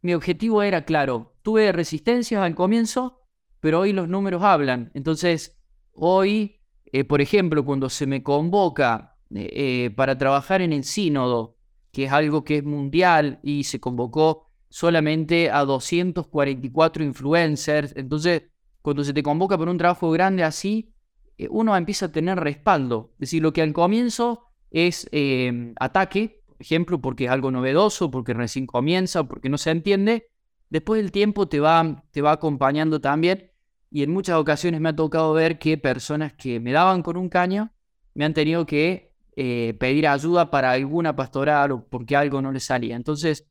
mi 0.00 0.14
objetivo 0.14 0.62
era 0.62 0.86
claro, 0.86 1.36
tuve 1.42 1.72
resistencias 1.72 2.40
al 2.40 2.54
comienzo, 2.54 3.20
pero 3.60 3.80
hoy 3.80 3.92
los 3.92 4.08
números 4.08 4.42
hablan. 4.42 4.90
Entonces, 4.94 5.57
hoy, 5.98 6.60
eh, 6.86 7.04
por 7.04 7.20
ejemplo, 7.20 7.64
cuando 7.64 7.88
se 7.88 8.06
me 8.06 8.22
convoca 8.22 9.16
eh, 9.34 9.90
para 9.96 10.16
trabajar 10.16 10.62
en 10.62 10.72
el 10.72 10.84
sínodo, 10.84 11.56
que 11.92 12.04
es 12.04 12.12
algo 12.12 12.44
que 12.44 12.58
es 12.58 12.64
mundial 12.64 13.40
y 13.42 13.64
se 13.64 13.80
convocó 13.80 14.50
solamente 14.68 15.50
a 15.50 15.64
244 15.64 17.04
influencers, 17.04 17.94
entonces 17.96 18.44
cuando 18.82 19.04
se 19.04 19.12
te 19.12 19.22
convoca 19.22 19.58
por 19.58 19.68
un 19.68 19.78
trabajo 19.78 20.10
grande 20.10 20.44
así, 20.44 20.94
eh, 21.36 21.46
uno 21.50 21.76
empieza 21.76 22.06
a 22.06 22.12
tener 22.12 22.38
respaldo. 22.38 23.10
Es 23.14 23.20
decir, 23.20 23.42
lo 23.42 23.52
que 23.52 23.62
al 23.62 23.72
comienzo 23.72 24.44
es 24.70 25.08
eh, 25.12 25.72
ataque, 25.78 26.42
por 26.46 26.56
ejemplo, 26.58 27.00
porque 27.00 27.26
es 27.26 27.30
algo 27.30 27.50
novedoso, 27.50 28.10
porque 28.10 28.34
recién 28.34 28.66
comienza, 28.66 29.24
porque 29.24 29.48
no 29.48 29.58
se 29.58 29.70
entiende, 29.70 30.30
después 30.70 31.00
del 31.00 31.12
tiempo 31.12 31.48
te 31.48 31.60
va, 31.60 32.04
te 32.10 32.22
va 32.22 32.32
acompañando 32.32 33.00
también. 33.00 33.50
Y 33.90 34.02
en 34.02 34.10
muchas 34.10 34.36
ocasiones 34.36 34.80
me 34.80 34.90
ha 34.90 34.96
tocado 34.96 35.32
ver 35.32 35.58
que 35.58 35.78
personas 35.78 36.32
que 36.34 36.60
me 36.60 36.72
daban 36.72 37.02
con 37.02 37.16
un 37.16 37.28
caño 37.28 37.72
me 38.14 38.24
han 38.24 38.34
tenido 38.34 38.66
que 38.66 39.12
eh, 39.36 39.74
pedir 39.78 40.06
ayuda 40.08 40.50
para 40.50 40.72
alguna 40.72 41.14
pastoral 41.16 41.72
o 41.72 41.84
porque 41.88 42.16
algo 42.16 42.42
no 42.42 42.52
les 42.52 42.64
salía. 42.64 42.96
Entonces, 42.96 43.46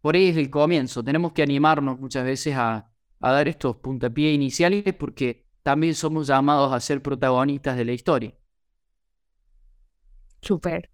por 0.00 0.14
ahí 0.16 0.28
es 0.28 0.36
el 0.36 0.50
comienzo. 0.50 1.02
Tenemos 1.02 1.32
que 1.32 1.42
animarnos 1.42 1.98
muchas 1.98 2.24
veces 2.24 2.54
a, 2.56 2.90
a 3.20 3.32
dar 3.32 3.48
estos 3.48 3.76
puntapiés 3.76 4.34
iniciales 4.34 4.94
porque 4.94 5.46
también 5.62 5.94
somos 5.94 6.26
llamados 6.26 6.72
a 6.72 6.80
ser 6.80 7.02
protagonistas 7.02 7.76
de 7.76 7.84
la 7.84 7.92
historia. 7.92 8.34
Súper. 10.40 10.90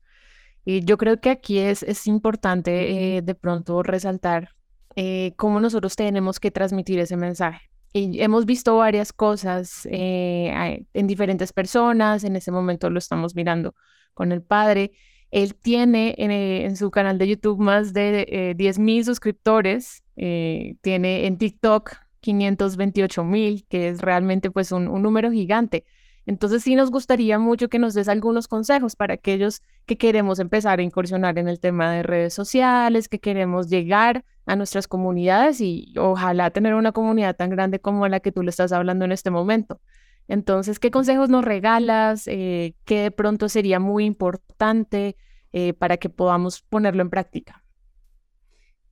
Y 0.65 0.85
yo 0.85 0.97
creo 0.97 1.21
que 1.21 1.31
aquí 1.31 1.59
es, 1.59 1.83
es 1.83 2.07
importante 2.07 3.17
eh, 3.17 3.23
de 3.23 3.35
pronto 3.35 3.83
resaltar 3.83 4.51
eh, 4.97 5.35
cómo 5.37 5.61
nosotros 5.61 5.97
tenemos 5.97 6.41
que 6.41 6.51
transmitir 6.51 6.99
ese 6.99 7.17
mensaje. 7.17 7.71
Hemos 7.95 8.45
visto 8.45 8.77
varias 8.77 9.13
cosas 9.13 9.87
eh, 9.91 10.85
en 10.93 11.07
diferentes 11.07 11.53
personas, 11.53 12.25
en 12.25 12.37
ese 12.37 12.51
momento 12.51 12.91
lo 12.91 12.99
estamos 12.99 13.35
mirando 13.35 13.75
con 14.15 14.33
el 14.33 14.43
padre. 14.43 14.93
Él 15.31 15.55
tiene 15.55 16.15
en, 16.19 16.31
eh, 16.31 16.77
su 16.77 16.91
canal 16.91 17.19
de 17.19 17.29
YouTube 17.29 17.59
más 17.59 17.93
de 17.93 18.27
eh, 18.29 18.55
10 18.57 18.79
mil 18.79 19.05
suscriptores, 19.05 20.03
eh, 20.17 20.77
tiene 20.81 21.27
en 21.27 21.39
TikTok 21.39 21.97
528 22.21 23.25
mil, 23.25 23.67
que 23.69 23.89
es 23.89 24.01
realmente 24.01 24.51
pues 24.51 24.73
un, 24.73 24.89
un 24.89 25.03
número 25.03 25.31
gigante. 25.31 25.85
Entonces 26.27 26.63
sí 26.63 26.75
nos 26.75 26.91
gustaría 26.91 27.39
mucho 27.39 27.69
que 27.69 27.79
nos 27.79 27.95
des 27.95 28.09
algunos 28.09 28.49
consejos 28.49 28.97
para 28.97 29.15
aquellos 29.15 29.61
que 29.87 29.99
queremos 29.99 30.39
empezar 30.39 30.79
a 30.79 30.83
incursionar 30.83 31.39
en 31.39 31.49
el 31.49 31.61
tema 31.61 31.93
de 31.93 32.03
redes 32.03 32.33
sociales, 32.33 33.09
que 33.09 33.19
queremos 33.19 33.69
llegar 33.69 34.25
a 34.47 34.57
nuestras 34.57 34.89
comunidades 34.89 35.61
y 35.61 35.93
ojalá 35.97 36.51
tener 36.51 36.75
una 36.75 36.93
comunidad 36.93 37.37
tan 37.37 37.51
grande 37.51 37.81
como 37.81 38.07
la 38.09 38.21
que 38.21 38.33
tú 38.33 38.43
le 38.43 38.51
estás 38.51 38.73
hablando 38.73 39.05
en 39.05 39.13
este 39.13 39.31
momento. 39.31 39.81
Entonces, 40.29 40.79
¿qué 40.79 40.91
consejos 40.91 41.29
nos 41.29 41.45
regalas? 41.45 42.27
Eh, 42.27 42.77
¿Qué 42.85 43.01
de 43.01 43.11
pronto 43.11 43.49
sería 43.49 43.79
muy 43.79 44.05
importante 44.05 45.17
eh, 45.53 45.75
para 45.75 45.97
que 45.99 46.09
podamos 46.09 46.63
ponerlo 46.63 47.03
en 47.03 47.11
práctica? 47.11 47.65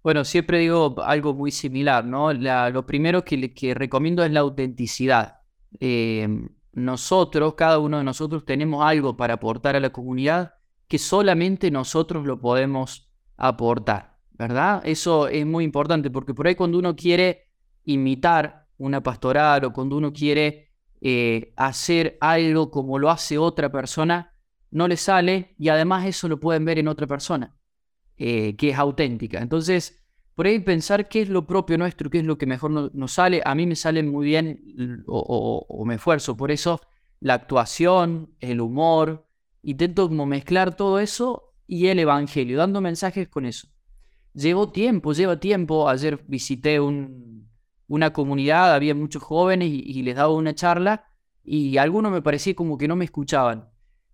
Bueno, 0.02 0.24
siempre 0.24 0.58
digo 0.58 0.96
algo 1.02 1.32
muy 1.32 1.52
similar, 1.52 2.04
¿no? 2.04 2.32
lo 2.32 2.86
primero 2.86 3.24
que, 3.24 3.74
recomiendo 3.74 4.24
es 4.24 4.32
la 4.32 4.40
autenticidad. 4.40 5.42
Eh, 5.78 6.28
nosotros, 6.72 7.54
cada 7.54 7.78
uno 7.78 7.98
de 7.98 8.04
nosotros, 8.04 8.44
tenemos 8.44 8.84
algo 8.84 9.16
para 9.16 9.34
aportar 9.34 9.76
a 9.76 9.80
la 9.80 9.90
comunidad 9.90 10.54
que 10.88 10.98
solamente 10.98 11.70
nosotros 11.70 12.26
lo 12.26 12.40
podemos 12.40 13.10
aportar, 13.36 14.11
¿verdad? 14.34 14.82
Eso 14.84 15.28
es 15.28 15.46
muy 15.46 15.64
importante 15.64 16.10
porque 16.10 16.34
por 16.34 16.46
ahí 16.46 16.54
cuando 16.54 16.78
uno 16.78 16.96
quiere 16.96 17.48
imitar 17.84 18.66
una 18.78 19.02
pastoral 19.02 19.64
o 19.64 19.72
cuando 19.72 19.96
uno 19.96 20.12
quiere 20.12 20.72
eh, 21.00 21.52
hacer 21.56 22.16
algo 22.20 22.70
como 22.70 22.98
lo 22.98 23.10
hace 23.10 23.38
otra 23.38 23.70
persona, 23.70 24.32
no 24.70 24.88
le 24.88 24.96
sale 24.96 25.54
y 25.58 25.68
además 25.68 26.06
eso 26.06 26.28
lo 26.28 26.40
pueden 26.40 26.64
ver 26.64 26.78
en 26.78 26.88
otra 26.88 27.06
persona, 27.06 27.56
eh, 28.16 28.56
que 28.56 28.70
es 28.70 28.78
auténtica. 28.78 29.38
Entonces, 29.38 30.02
por 30.34 30.46
ahí 30.46 30.58
pensar 30.60 31.08
qué 31.08 31.22
es 31.22 31.28
lo 31.28 31.46
propio 31.46 31.76
nuestro, 31.76 32.08
qué 32.08 32.18
es 32.18 32.24
lo 32.24 32.38
que 32.38 32.46
mejor 32.46 32.94
nos 32.94 33.12
sale. 33.12 33.42
A 33.44 33.54
mí 33.54 33.66
me 33.66 33.76
sale 33.76 34.02
muy 34.02 34.26
bien 34.26 35.04
o, 35.06 35.84
me 35.86 35.96
esfuerzo 35.96 36.36
por 36.36 36.50
eso 36.50 36.80
la 37.20 37.34
actuación, 37.34 38.34
el 38.40 38.60
humor. 38.60 39.26
Intento 39.62 40.08
como 40.08 40.26
mezclar 40.26 40.74
todo 40.74 40.98
eso 40.98 41.54
y 41.66 41.88
el 41.88 41.98
evangelio, 41.98 42.58
dando 42.58 42.80
mensajes 42.80 43.28
con 43.28 43.44
eso. 43.44 43.68
Llevo 44.34 44.70
tiempo, 44.70 45.12
lleva 45.12 45.38
tiempo. 45.38 45.88
Ayer 45.88 46.22
visité 46.26 46.80
una 46.80 48.12
comunidad, 48.12 48.74
había 48.74 48.94
muchos 48.94 49.22
jóvenes 49.22 49.68
y, 49.68 49.82
y 49.84 50.02
les 50.02 50.16
daba 50.16 50.32
una 50.34 50.54
charla 50.54 51.04
y 51.44 51.76
algunos 51.76 52.12
me 52.12 52.22
parecía 52.22 52.54
como 52.54 52.78
que 52.78 52.88
no 52.88 52.96
me 52.96 53.04
escuchaban. 53.04 53.68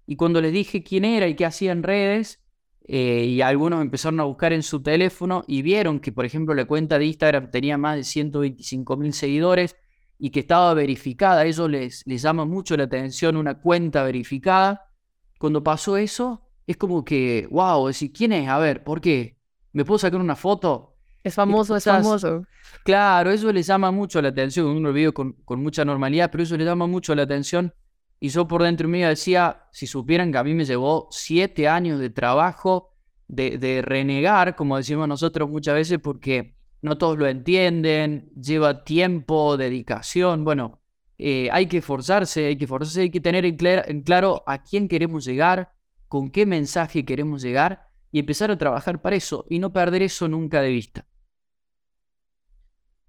Y 0.06 0.16
cuando 0.16 0.40
les 0.40 0.52
dije 0.52 0.82
quién 0.82 1.04
era 1.04 1.28
y 1.28 1.34
qué 1.34 1.44
hacía 1.44 1.72
en 1.72 1.82
redes, 1.82 2.42
eh, 2.90 3.26
y 3.26 3.42
algunos 3.42 3.82
empezaron 3.82 4.18
a 4.20 4.25
buscar 4.25 4.54
en 4.54 4.62
su 4.62 4.82
teléfono 4.82 5.44
y 5.46 5.60
vieron 5.60 6.00
que, 6.00 6.10
por 6.10 6.25
ejemplo, 6.25 6.54
la 6.54 6.64
cuenta 6.64 6.98
de 6.98 7.04
Instagram 7.04 7.50
tenía 7.50 7.76
más 7.76 7.96
de 7.96 8.04
125 8.04 8.96
mil 8.96 9.12
seguidores 9.12 9.76
y 10.18 10.30
que 10.30 10.40
estaba 10.40 10.72
verificada. 10.72 11.42
A 11.42 11.46
ellos 11.46 11.68
les, 11.68 12.06
les 12.06 12.22
llama 12.22 12.46
mucho 12.46 12.76
la 12.78 12.84
atención 12.84 13.37
una 13.37 13.60
cuenta 13.60 14.02
verificada. 14.04 14.90
Cuando 15.38 15.62
pasó 15.62 15.98
eso, 15.98 16.48
es 16.66 16.78
como 16.78 17.04
que, 17.04 17.46
wow, 17.50 17.87
decir, 17.87 18.10
¿quién 18.10 18.32
es? 18.32 18.48
A 18.48 18.58
ver, 18.58 18.82
¿por 18.82 19.02
qué? 19.02 19.38
¿Me 19.72 19.84
puedo 19.84 19.98
sacar 19.98 20.20
una 20.20 20.37
foto? 20.37 20.94
Es 21.22 21.34
famoso, 21.34 21.76
es 21.76 21.84
famoso. 21.84 22.44
Claro, 22.84 23.30
eso 23.30 23.52
les 23.52 23.66
llama 23.66 23.90
mucho 23.90 24.22
la 24.22 24.28
atención. 24.28 24.66
Uno 24.66 24.88
lo 24.88 24.92
vive 24.92 25.12
con, 25.12 25.32
con 25.44 25.62
mucha 25.62 25.84
normalidad, 25.84 26.30
pero 26.30 26.44
eso 26.44 26.56
les 26.56 26.66
llama 26.66 26.87
mucho 26.87 27.14
la 27.14 27.22
atención 27.22 27.72
y 28.20 28.28
yo 28.30 28.48
por 28.48 28.62
dentro 28.62 28.88
mío 28.88 29.08
decía, 29.08 29.68
si 29.72 29.87
supieran 29.87 30.32
que 30.32 30.38
a 30.38 30.44
mí 30.44 30.54
me 30.54 30.64
llevó 30.64 31.08
siete 31.10 31.68
años 31.68 32.00
de 32.00 32.10
trabajo, 32.10 32.94
de, 33.28 33.82
renegar, 33.82 34.56
como 34.56 34.76
decimos 34.76 35.06
nosotros 35.06 35.48
muchas 35.48 35.75
veces, 35.75 35.98
porque 36.02 36.56
no 36.82 36.98
todos 36.98 37.18
lo 37.18 37.28
entienden, 37.28 38.30
lleva 38.34 38.84
tiempo, 38.84 39.56
dedicación, 39.56 40.44
bueno, 40.44 40.80
eh, 41.18 41.48
hay 41.52 41.66
que 41.66 41.78
esforzarse, 41.78 42.46
hay 42.46 42.56
que 42.56 42.64
esforzarse, 42.64 43.02
hay 43.02 43.10
que 43.10 43.20
tener 43.20 43.44
en, 43.44 43.56
en 43.60 44.02
claro 44.02 44.42
a 44.46 44.62
quién 44.64 44.88
queremos 44.88 45.25
llegar, 45.25 45.72
con 46.08 46.30
qué 46.30 46.46
mensaje 46.46 47.04
queremos 47.04 47.42
llegar 47.42 47.88
y 48.10 48.20
empezar 48.20 48.50
a 48.50 48.58
trabajar 48.58 49.00
para 49.00 49.16
eso 49.16 49.44
y 49.48 49.58
no 49.58 49.72
perder 49.72 50.02
eso 50.02 50.28
nunca 50.28 50.60
de 50.62 50.70
vista. 50.70 51.06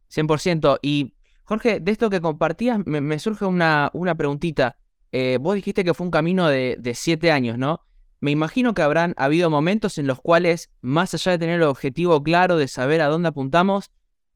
100%. 0.10 0.80
Y 0.82 1.14
Jorge, 1.44 1.80
de 1.80 1.92
esto 1.92 2.10
que 2.10 2.22
compartías, 2.22 2.80
me, 2.86 3.20
surge 3.20 3.46
una, 3.46 3.90
una 3.94 4.16
preguntita. 4.16 4.78
Eh, 5.12 5.38
vos 5.42 5.56
dijiste 5.56 5.84
que 5.84 5.94
fue 5.94 6.06
un 6.06 6.12
camino 6.12 6.48
de, 6.48 6.92
siete 6.96 7.32
años, 7.32 7.58
¿no? 7.58 7.82
Me 8.20 8.32
imagino 8.32 8.74
que 8.74 8.82
habrán 8.82 9.14
habido 9.18 9.50
momentos 9.50 9.98
en 9.98 10.06
los 10.06 10.20
cuales, 10.20 10.70
más 10.82 11.14
allá 11.14 11.32
de 11.32 11.40
tener 11.40 11.56
el 11.56 11.64
objetivo 11.64 12.22
claro 12.22 12.58
de 12.58 12.68
saber 12.68 13.02
a 13.02 13.08
dónde 13.08 13.30
apuntamos, 13.30 13.92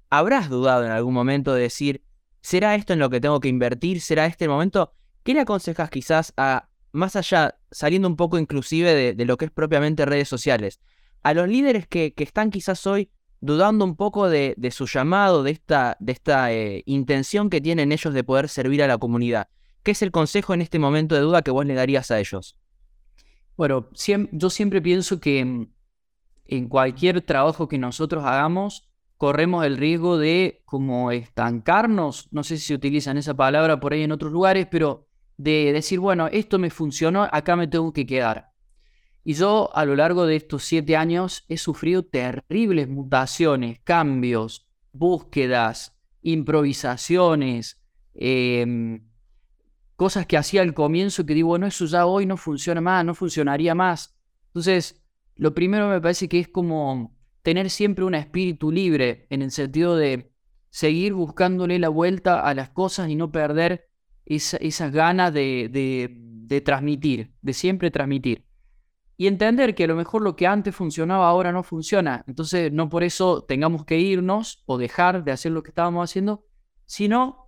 habrás 0.09 0.49
dudado 0.49 0.85
en 0.85 0.91
algún 0.91 1.13
momento 1.13 1.53
de 1.53 1.63
decir, 1.63 2.03
¿será 2.41 2.75
esto 2.75 2.93
en 2.93 2.99
lo 2.99 3.09
que 3.09 3.19
tengo 3.19 3.39
que 3.39 3.49
invertir? 3.49 3.99
¿Será 3.99 4.25
este 4.25 4.45
el 4.45 4.51
momento? 4.51 4.93
¿Qué 5.23 5.33
le 5.33 5.41
aconsejas 5.41 5.89
quizás 5.89 6.33
a, 6.37 6.69
más 6.93 7.15
allá, 7.15 7.57
saliendo 7.71 8.07
un 8.07 8.15
poco 8.15 8.37
inclusive 8.37 9.13
de, 9.13 9.25
lo 9.25 9.35
que 9.35 9.45
es 9.45 9.51
propiamente 9.51 10.05
redes 10.05 10.29
sociales, 10.29 10.79
a 11.23 11.33
los 11.33 11.47
líderes 11.47 11.87
que, 11.87 12.13
están 12.17 12.51
quizás 12.51 12.85
hoy 12.87 13.09
dudando 13.41 13.83
un 13.83 13.95
poco 13.95 14.29
de, 14.29 14.55
su 14.71 14.85
llamado, 14.85 15.43
de 15.43 15.51
esta, 15.51 15.97
de 15.99 16.11
esta 16.13 16.53
eh, 16.53 16.83
intención 16.85 17.49
que 17.49 17.59
tienen 17.59 17.91
ellos 17.91 18.13
de 18.13 18.23
poder 18.23 18.47
servir 18.47 18.83
a 18.83 18.87
la 18.87 18.97
comunidad? 18.97 19.49
¿Qué 19.81 19.91
es 19.91 20.01
el 20.01 20.11
consejo 20.11 20.53
en 20.53 20.61
este 20.61 20.79
momento 20.79 21.15
de 21.15 21.21
duda 21.21 21.41
que 21.41 21.51
vos 21.51 21.65
le 21.65 21.73
darías 21.73 22.09
a 22.11 22.19
ellos? 22.19 22.55
Bueno, 23.57 23.89
yo 24.31 24.49
siempre 24.49 24.81
pienso 24.81 25.19
que 25.19 25.43
mm, 25.43 25.67
en 26.45 26.69
cualquier 26.69 27.21
trabajo 27.21 27.67
que 27.67 27.77
nosotros 27.77 28.23
hagamos, 28.23 28.87
corremos 29.17 29.65
el 29.65 29.77
riesgo 29.77 30.17
de 30.17 30.61
como 30.65 31.11
estancarnos, 31.11 32.27
no 32.31 32.43
sé 32.43 32.57
si 32.57 32.67
se 32.67 32.73
utilizan 32.75 33.17
esa 33.17 33.33
palabra 33.33 33.79
por 33.79 33.93
ahí 33.93 34.03
en 34.03 34.11
otros 34.11 34.31
lugares, 34.31 34.67
pero 34.69 35.07
de 35.37 35.71
decir, 35.73 35.99
bueno, 35.99 36.27
esto 36.27 36.59
me 36.59 36.69
funcionó, 36.69 37.23
acá 37.31 37.55
me 37.55 37.67
tengo 37.67 37.93
que 37.93 38.05
quedar. 38.05 38.51
Y 39.23 39.33
yo 39.33 39.69
a 39.75 39.85
lo 39.85 39.95
largo 39.95 40.25
de 40.25 40.35
estos 40.35 40.63
siete 40.63 40.97
años 40.97 41.45
he 41.47 41.57
sufrido 41.57 42.03
terribles 42.03 42.89
mutaciones, 42.89 43.79
cambios, 43.83 44.67
búsquedas, 44.91 45.97
improvisaciones, 46.21 47.81
eh, 48.13 49.01
cosas 49.95 50.25
que 50.25 50.37
hacía 50.37 50.61
al 50.61 50.73
comienzo 50.73 51.25
que 51.25 51.33
digo, 51.33 51.49
bueno, 51.49 51.67
eso 51.67 51.85
ya 51.85 52.05
hoy 52.05 52.25
no 52.25 52.37
funciona 52.37 52.81
más, 52.81 53.05
no 53.05 53.15
funcionaría 53.15 53.75
más. 53.75 54.17
Entonces, 54.47 55.01
lo 55.35 55.53
primero 55.53 55.87
me 55.87 56.01
parece 56.01 56.27
que 56.27 56.39
es 56.39 56.47
como 56.47 57.15
tener 57.41 57.69
siempre 57.69 58.03
un 58.03 58.15
espíritu 58.15 58.71
libre, 58.71 59.27
en 59.29 59.41
el 59.41 59.51
sentido 59.51 59.95
de 59.95 60.31
seguir 60.69 61.13
buscándole 61.13 61.79
la 61.79 61.89
vuelta 61.89 62.41
a 62.41 62.53
las 62.53 62.69
cosas 62.69 63.09
y 63.09 63.15
no 63.15 63.31
perder 63.31 63.89
esas 64.25 64.91
ganas 64.91 65.33
de, 65.33 66.61
transmitir, 66.63 67.33
de 67.41 67.53
siempre 67.53 67.91
transmitir. 67.91 68.45
Y 69.15 69.27
entender 69.27 69.75
que 69.75 69.83
a 69.83 69.87
lo 69.87 69.95
mejor 69.95 70.21
lo 70.21 70.35
que 70.35 70.47
antes 70.47 70.75
funcionaba 70.75 71.27
ahora 71.27 71.51
no 71.51 71.63
funciona. 71.63 72.23
Entonces, 72.27 72.71
no 72.71 72.89
por 72.89 73.03
eso 73.03 73.43
tengamos 73.43 73.85
que 73.85 73.99
irnos 73.99 74.63
o 74.65 74.77
dejar 74.77 75.23
de 75.23 75.31
hacer 75.31 75.51
lo 75.51 75.61
que 75.61 75.69
estábamos 75.69 76.09
haciendo, 76.09 76.45
sino 76.85 77.43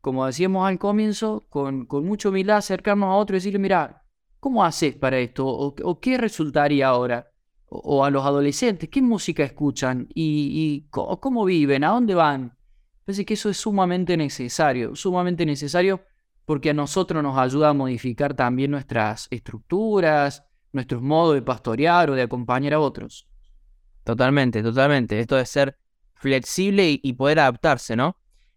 como 0.00 0.26
decíamos 0.26 0.66
al 0.66 0.78
comienzo, 0.78 1.46
con, 1.50 1.84
con 1.86 2.06
mucha 2.06 2.30
humildad 2.30 2.56
acercarnos 2.56 3.08
a 3.08 3.16
otro 3.16 3.36
y 3.36 3.38
decirle, 3.38 3.58
mira, 3.58 4.02
¿cómo 4.40 4.64
haces 4.64 4.96
para 4.96 5.18
esto? 5.18 5.46
¿O, 5.46 6.00
qué 6.00 6.16
resultaría 6.16 6.88
ahora? 6.88 7.30
O, 7.66 8.04
a 8.04 8.10
los 8.10 8.24
adolescentes, 8.24 8.88
¿qué 8.88 9.02
música 9.02 9.44
escuchan? 9.44 10.08
¿Y, 10.14 10.88
cómo 10.90 11.44
viven? 11.44 11.84
¿A 11.84 11.90
dónde 11.90 12.14
van? 12.14 12.56
Parece 13.04 13.24
que 13.24 13.34
eso 13.34 13.50
es 13.50 13.58
sumamente 13.58 14.16
necesario, 14.16 14.96
sumamente 14.96 15.44
necesario 15.44 16.00
porque 16.44 16.70
a 16.70 16.74
nosotros 16.74 17.22
nos 17.22 17.38
ayuda 17.38 17.70
a 17.70 17.74
modificar 17.74 18.34
también 18.34 18.70
nuestras 18.70 19.28
estructuras, 19.30 20.44
nuestros 20.72 21.02
modos 21.02 21.34
de 21.34 21.42
pastorear 21.42 22.10
o 22.10 22.14
de 22.14 22.22
acompañar 22.22 22.74
a 22.74 22.80
otros. 22.80 23.26
Totalmente, 24.04 24.62
totalmente. 24.62 25.20
Esto 25.20 25.36
de 25.36 25.46
ser 25.46 25.78
flexible 26.14 27.00
y, 27.02 27.12
poder 27.14 27.40
adaptarse, 27.40 27.96
¿no? 27.96 28.16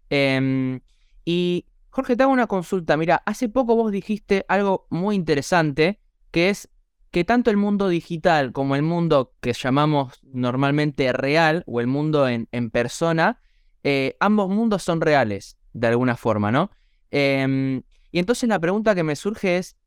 Em, 0.10 0.82
y 1.26 1.66
Jorge, 1.90 2.16
te 2.16 2.24
hago 2.24 2.32
una 2.32 2.48
consulta. 2.48 2.98
Mira, 2.98 3.22
hace 3.26 3.50
poco 3.50 3.76
vos 3.76 3.92
dijiste 3.92 4.46
algo 4.48 4.88
muy 4.90 5.16
interesante, 5.16 6.02
que 6.32 6.50
es 6.50 6.70
que 7.12 7.24
tanto 7.24 7.52
el 7.52 7.58
mundo 7.58 7.90
digital 7.90 8.52
como 8.52 8.76
el 8.76 8.82
mundo 8.82 9.36
que 9.40 9.54
llamamos 9.54 10.20
normalmente 10.24 11.14
real 11.14 11.64
o 11.68 11.80
el 11.80 11.86
mundo 11.86 12.28
en, 12.28 12.48
persona, 12.72 13.40
eh, 13.84 14.18
ambos 14.20 14.50
mundos 14.50 14.82
son 14.82 15.00
reales, 15.00 15.60
de 15.74 15.88
alguna 15.88 16.18
forma, 16.18 16.52
¿no? 16.52 16.72
Em, 17.16 17.84
y 18.12 18.18
entonces 18.18 18.50
la 18.50 18.60
pregunta 18.60 18.96
que 18.96 19.04
me 19.04 19.16
surge 19.16 19.58
es, 19.58 19.78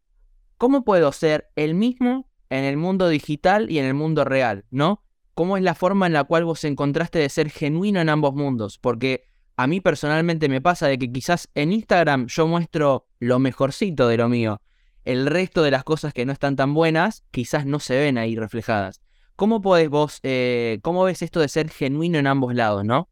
¿cómo 0.59 0.85
puedo 0.85 1.11
ser 1.11 1.51
el 1.57 1.75
mismo 1.75 2.31
en 2.51 2.63
el 2.63 2.77
mundo 2.77 3.09
digital 3.09 3.69
y 3.69 3.81
en 3.81 3.85
el 3.85 3.95
mundo 3.95 4.25
real, 4.25 4.65
¿no? 4.71 5.03
¿Cómo 5.35 5.57
es 5.57 5.65
la 5.65 5.75
forma 5.75 6.07
en 6.07 6.13
la 6.13 6.23
cual 6.23 6.45
vos 6.45 6.63
encontraste 6.63 7.19
de 7.19 7.29
ser 7.29 7.51
genuino 7.51 8.01
en 8.01 8.11
ambos 8.11 8.33
mundos? 8.35 8.79
Porque 8.79 9.25
a 9.57 9.67
mí 9.67 9.81
personalmente 9.81 10.49
me 10.49 10.61
pasa 10.61 10.87
de 10.87 10.99
que 10.99 11.11
quizás 11.11 11.49
en 11.57 11.73
Instagram 11.73 12.29
yo 12.29 12.47
muestro 12.47 13.09
lo 13.19 13.41
mejorcito 13.41 14.07
de 14.07 14.19
lo 14.19 14.29
mío. 14.29 14.63
El 15.05 15.27
resto 15.27 15.65
de 15.65 15.73
las 15.73 15.83
cosas 15.83 16.13
que 16.13 16.27
no 16.27 16.33
están 16.33 16.55
tan 16.55 16.75
buenas 16.75 17.25
quizás 17.33 17.67
no 17.67 17.81
se 17.81 17.99
ven 17.99 18.19
ahí 18.19 18.37
reflejadas. 18.37 19.01
¿Cómo 19.35 19.61
podés 19.61 19.89
vos, 19.89 20.21
eh, 20.23 20.79
cómo 20.81 21.03
ves 21.03 21.23
esto 21.23 21.41
de 21.41 21.49
ser 21.49 21.71
genuino 21.71 22.19
en 22.19 22.29
ambos 22.29 22.55
lados, 22.55 22.85
no? 22.85 23.11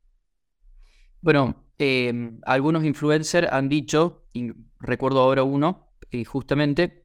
Bueno, 1.20 1.63
em, 1.78 2.40
algunos 2.44 2.84
influencers 2.84 3.48
han 3.50 3.68
dicho, 3.68 4.26
y 4.32 4.52
recuerdo 4.80 5.20
ahora 5.20 5.42
uno, 5.42 5.88
eh, 6.10 6.24
justamente, 6.24 7.04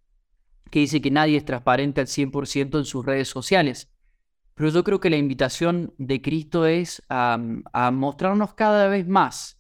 que 0.69 0.79
dice 0.79 1.01
que 1.01 1.11
nadie 1.11 1.38
es 1.38 1.45
transparente 1.45 2.01
al 2.01 2.07
100% 2.07 2.77
en 2.77 2.85
sus 2.85 3.05
redes 3.05 3.27
sociales. 3.27 3.91
Pero 4.59 4.69
yo 4.71 4.83
creo 4.83 4.99
que 4.99 5.09
la 5.09 5.17
invitación 5.17 5.93
de 5.97 6.21
Cristo 6.21 6.65
es 6.65 7.01
a, 7.09 7.38
mostrarnos 7.93 8.53
cada 8.55 8.88
vez 8.88 9.07
más 9.07 9.57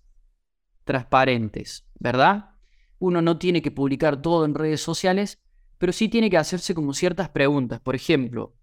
transparentes, 0.83 1.85
¿verdad? 1.99 2.51
Uno 2.99 3.21
no 3.21 3.37
tiene 3.37 3.61
que 3.61 3.71
publicar 3.71 4.21
todo 4.21 4.43
en 4.43 4.55
redes 4.55 4.81
sociales, 4.81 5.39
pero 5.77 5.93
sí 5.93 6.09
tiene 6.09 6.29
que 6.29 6.37
hacerse 6.37 6.75
como 6.75 6.93
ciertas 6.93 7.29
preguntas. 7.29 7.79
Por 7.79 7.95
ejemplo, 7.95 8.55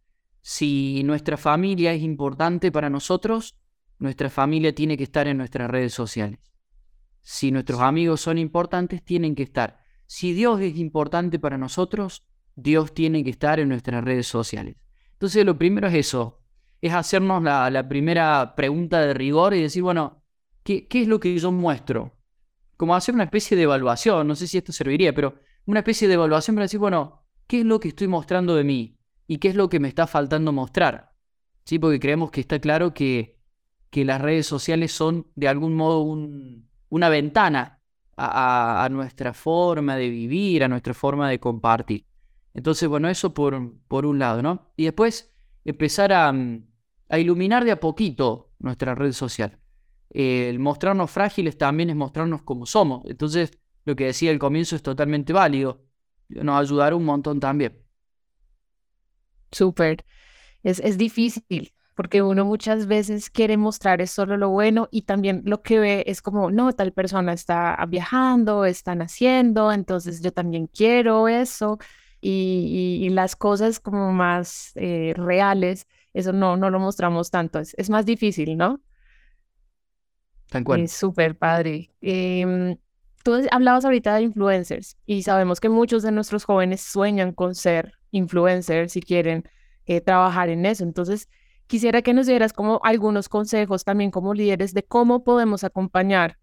si 0.43 1.03
nuestra 1.05 1.39
familia 1.39 1.95
es 1.95 2.03
importante 2.03 2.71
para 2.71 2.91
nosotros, 2.91 3.57
nuestra 3.99 4.31
familia 4.31 4.75
tiene 4.75 4.97
que 4.97 5.05
estar 5.05 5.27
en 5.27 5.39
nuestras 5.39 5.71
redes 5.71 5.95
sociales. 5.95 6.39
Si 7.23 7.51
nuestros 7.51 7.81
amigos 7.81 8.21
son 8.21 8.39
importantes, 8.39 9.05
tienen 9.05 9.35
que 9.35 9.43
estar. 9.43 9.81
Si 10.07 10.33
Dios 10.33 10.61
es 10.61 10.77
importante 10.77 11.39
para 11.39 11.59
nosotros, 11.59 12.25
Dios 12.55 12.95
tiene 12.95 13.25
que 13.25 13.31
estar 13.31 13.59
en 13.59 13.69
nuestras 13.69 14.05
redes 14.05 14.27
sociales. 14.27 14.77
Entonces 15.13 15.45
lo 15.45 15.59
primero 15.59 15.89
es 15.89 15.95
eso, 15.95 16.43
es 16.81 16.93
hacernos 16.93 17.43
la, 17.43 17.89
primera 17.89 18.55
pregunta 18.55 19.01
de 19.01 19.15
rigor 19.15 19.55
y 19.55 19.63
decir, 19.63 19.83
bueno, 19.83 20.23
¿qué, 20.63 20.87
es 20.89 21.09
lo 21.09 21.19
que 21.19 21.37
yo 21.39 21.51
muestro? 21.51 22.17
Como 22.77 22.95
hacer 22.95 23.15
una 23.15 23.25
especie 23.25 23.57
de 23.57 23.65
evaluación, 23.65 24.29
no 24.29 24.37
sé 24.37 24.47
si 24.47 24.59
esto 24.59 24.73
serviría, 24.73 25.15
pero 25.15 25.35
una 25.65 25.81
especie 25.81 26.07
de 26.07 26.15
evaluación 26.15 26.55
para 26.55 26.67
decir, 26.67 26.79
bueno, 26.79 27.27
¿qué 27.47 27.61
es 27.61 27.67
lo 27.67 27.81
que 27.81 27.89
estoy 27.89 28.09
mostrando 28.09 28.55
de 28.55 28.65
mí? 28.65 28.99
¿Y 29.27 29.39
qué 29.39 29.49
es 29.49 29.57
lo 29.57 29.69
que 29.69 29.81
me 29.81 29.89
está 29.89 30.07
faltando 30.07 30.53
mostrar? 30.53 31.13
¿Sí? 31.65 31.79
Porque 31.79 31.99
creemos 31.99 32.31
que 32.31 32.41
está 32.41 32.61
claro 32.61 32.95
que, 32.95 33.36
que 33.97 34.05
las 34.05 34.21
redes 34.21 34.47
sociales 34.47 34.93
son 34.93 35.27
de 35.37 35.49
algún 35.49 35.75
modo 35.75 36.03
una 36.03 37.09
ventana 37.09 37.81
a, 38.15 38.87
nuestra 38.91 39.33
forma 39.33 39.97
de 39.97 40.11
vivir, 40.11 40.63
a 40.63 40.69
nuestra 40.69 40.93
forma 40.93 41.31
de 41.31 41.41
compartir. 41.41 42.05
Entonces, 42.53 42.91
bueno, 42.91 43.09
eso 43.09 43.33
por, 43.33 43.73
por 43.89 44.05
un 44.05 44.19
lado, 44.19 44.43
¿no? 44.43 44.71
Y 44.77 44.85
después 44.85 45.35
empezar 45.65 46.13
a, 46.13 46.31
mm, 46.31 46.67
iluminar 47.19 47.65
de 47.65 47.71
a 47.71 47.81
poquito 47.81 48.51
nuestra 48.59 48.95
red 48.95 49.13
social. 49.13 49.59
el 50.11 50.59
mostrarnos 50.59 51.11
frágiles 51.11 51.57
también 51.57 51.89
es 51.89 51.97
mostrarnos 51.97 52.43
como 52.43 52.67
somos. 52.67 53.03
Entonces, 53.07 53.59
lo 53.87 53.97
que 53.97 54.05
decía 54.05 54.31
al 54.31 54.39
comienzo 54.39 54.77
es 54.77 54.83
totalmente 54.83 55.33
válido. 55.33 55.87
Nos 56.29 56.61
ayudará 56.61 56.95
un 56.97 57.07
montón 57.07 57.41
también. 57.41 57.83
Súper. 59.51 60.05
Es, 60.63 60.81
es 60.81 60.99
difícil 60.99 61.73
porque 61.97 62.21
uno 62.21 62.45
muchas 62.45 62.87
veces 62.87 63.31
quiere 63.31 63.57
mostrar 63.57 64.03
es 64.03 64.11
solo 64.11 64.37
lo 64.37 64.51
bueno 64.51 64.87
y 64.91 65.03
también 65.03 65.43
lo 65.47 65.63
que 65.63 65.79
ve 65.79 66.05
es 66.07 66.21
como, 66.21 66.51
no, 66.51 66.75
tal 66.75 66.93
persona 66.93 67.33
está 67.33 67.83
viajando, 67.89 68.67
están 68.67 69.01
haciendo, 69.01 69.73
entonces 69.73 70.21
yo 70.21 70.31
también 70.31 70.67
quiero 70.67 71.27
eso 71.27 71.79
y, 72.21 73.09
las 73.11 73.35
cosas 73.35 73.81
como 73.81 74.13
más 74.13 74.73
eh, 74.75 75.15
reales, 75.17 75.87
eso 76.13 76.35
no, 76.35 76.59
no 76.59 76.69
lo 76.69 76.79
mostramos 76.79 77.31
tanto, 77.31 77.61
es, 77.61 77.91
más 77.91 78.05
difícil, 78.05 78.59
¿no? 78.59 78.81
Tan 80.51 80.65
cual. 80.65 80.83
Es 80.83 80.93
súper 80.93 81.37
padre. 81.39 81.91
Em, 82.03 82.77
tú 83.25 83.41
hablabas 83.51 83.87
ahorita 83.87 84.17
de 84.17 84.23
influencers 84.23 84.99
y 85.07 85.23
sabemos 85.23 85.61
que 85.61 85.71
muchos 85.71 86.03
de 86.03 86.13
nuestros 86.13 86.45
jóvenes 86.45 86.83
sueñan 86.83 87.33
con 87.33 87.55
ser 87.55 87.95
influencers 88.11 88.97
y 88.97 89.01
quieren 89.01 89.45
eh, 89.87 90.03
trabajar 90.03 90.51
en 90.51 90.67
eso. 90.67 90.85
Entonces, 90.85 91.29
quisiera 91.67 92.03
que 92.03 92.15
nos 92.15 92.27
dieras 92.27 92.53
como 92.53 92.81
algunos 92.85 93.29
consejos 93.29 93.85
también 93.85 94.11
como 94.11 94.35
líderes 94.35 94.75
de 94.75 94.85
cómo 94.85 95.25
podemos 95.25 95.65
acompañar 95.65 96.39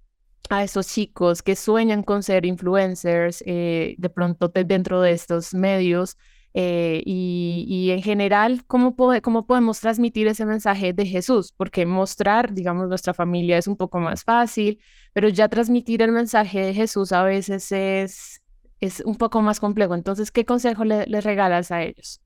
a 0.50 0.64
esos 0.64 0.88
chicos 0.88 1.42
que 1.42 1.56
sueñan 1.56 2.04
con 2.04 2.24
ser 2.24 2.46
influencers 2.46 3.44
eh, 3.46 3.96
de 3.98 4.10
pronto 4.10 4.50
dentro 4.50 5.02
de 5.02 5.12
estos 5.12 5.54
medios 5.54 6.18
eh, 6.56 7.02
y, 7.06 7.90
en 7.92 8.04
general 8.04 8.64
¿cómo, 8.68 8.96
cómo 9.24 9.48
podemos 9.48 9.80
transmitir 9.80 10.28
ese 10.28 10.46
mensaje 10.46 10.94
de 10.94 11.06
Jesús, 11.06 11.52
porque 11.58 11.86
mostrar, 11.86 12.54
digamos, 12.54 12.88
nuestra 12.88 13.14
familia 13.14 13.58
es 13.58 13.68
un 13.68 13.76
poco 13.76 14.00
más 14.00 14.24
fácil, 14.24 14.80
pero 15.14 15.30
ya 15.30 15.50
transmitir 15.50 16.04
el 16.04 16.12
mensaje 16.12 16.62
de 16.64 16.74
Jesús 16.76 17.12
a 17.12 17.24
veces 17.24 17.72
es, 17.72 18.42
es 18.80 19.00
un 19.00 19.16
poco 19.16 19.42
más 19.42 19.60
complejo. 19.60 19.96
Entonces, 19.96 20.30
¿qué 20.32 20.46
consejo 20.46 20.86
le, 20.86 21.08
les 21.08 21.24
regalas 21.24 21.72
a 21.72 21.82
ellos? 21.82 22.23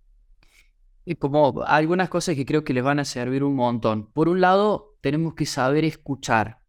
Como 1.15 1.63
algunas 1.65 2.10
cosas 2.10 2.36
que 2.36 2.46
creo 2.46 2.63
que 2.63 2.74
les 2.74 2.84
van 2.84 3.00
a 3.00 3.06
servir 3.06 3.43
un 3.43 3.56
montón. 3.56 4.12
Por 4.12 4.28
un 4.28 4.41
lado, 4.41 4.98
tenemos 5.02 5.36
que 5.36 5.46
saber 5.46 5.86
escuchar. 5.86 6.62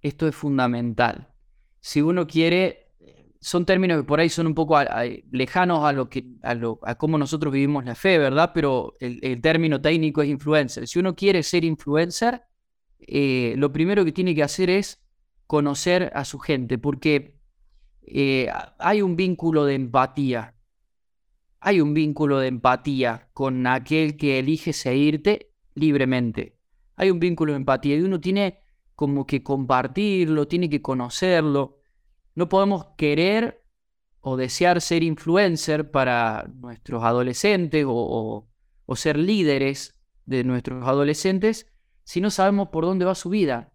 Esto 0.00 0.28
es 0.28 0.34
fundamental. 0.34 1.34
Si 1.80 2.00
uno 2.00 2.26
quiere, 2.26 2.84
son 3.44 3.66
términos 3.66 3.98
que 3.98 4.04
por 4.04 4.20
ahí 4.20 4.30
son 4.30 4.46
un 4.46 4.54
poco 4.54 4.78
lejanos 5.30 5.84
a 5.84 5.92
lo 5.92 6.08
que 6.08 6.24
a, 6.42 6.54
lo, 6.54 6.78
a 6.82 6.94
cómo 6.94 7.18
nosotros 7.18 7.52
vivimos 7.52 7.84
la 7.84 7.94
fe, 7.94 8.16
¿verdad? 8.16 8.52
Pero 8.54 8.94
el, 9.00 9.40
término 9.42 9.82
técnico 9.82 10.22
es 10.22 10.30
influencer. 10.30 10.88
Si 10.88 10.98
uno 10.98 11.14
quiere 11.14 11.42
ser 11.42 11.62
influencer, 11.62 12.42
eh, 13.00 13.54
lo 13.58 13.70
primero 13.70 14.02
que 14.02 14.12
tiene 14.12 14.34
que 14.34 14.42
hacer 14.42 14.70
es 14.70 15.04
conocer 15.46 16.10
a 16.14 16.24
su 16.24 16.38
gente, 16.38 16.78
porque 16.78 17.38
eh, 18.00 18.48
hay 18.78 19.02
un 19.02 19.14
vínculo 19.14 19.66
de 19.66 19.74
empatía. 19.74 20.53
Hay 21.66 21.80
un 21.80 21.94
vínculo 21.94 22.40
de 22.40 22.48
empatía 22.48 23.30
con 23.32 23.66
aquel 23.66 24.18
que 24.18 24.38
elige 24.38 24.74
seguirte 24.74 25.54
libremente. 25.74 26.58
Hay 26.94 27.10
un 27.10 27.18
vínculo 27.18 27.54
de 27.54 27.56
empatía 27.56 27.96
y 27.96 28.02
uno 28.02 28.20
tiene 28.20 28.60
como 28.94 29.26
que 29.26 29.42
compartirlo, 29.42 30.46
tiene 30.46 30.68
que 30.68 30.82
conocerlo. 30.82 31.78
No 32.34 32.50
podemos 32.50 32.88
querer 32.98 33.64
o 34.20 34.36
desear 34.36 34.82
ser 34.82 35.02
influencer 35.04 35.90
para 35.90 36.46
nuestros 36.54 37.02
adolescentes 37.02 37.86
o, 37.88 38.46
ser 38.94 39.18
líderes 39.18 39.98
de 40.26 40.44
nuestros 40.44 40.86
adolescentes 40.86 41.72
si 42.02 42.20
no 42.20 42.30
sabemos 42.30 42.68
por 42.68 42.84
dónde 42.84 43.06
va 43.06 43.14
su 43.14 43.30
vida, 43.30 43.72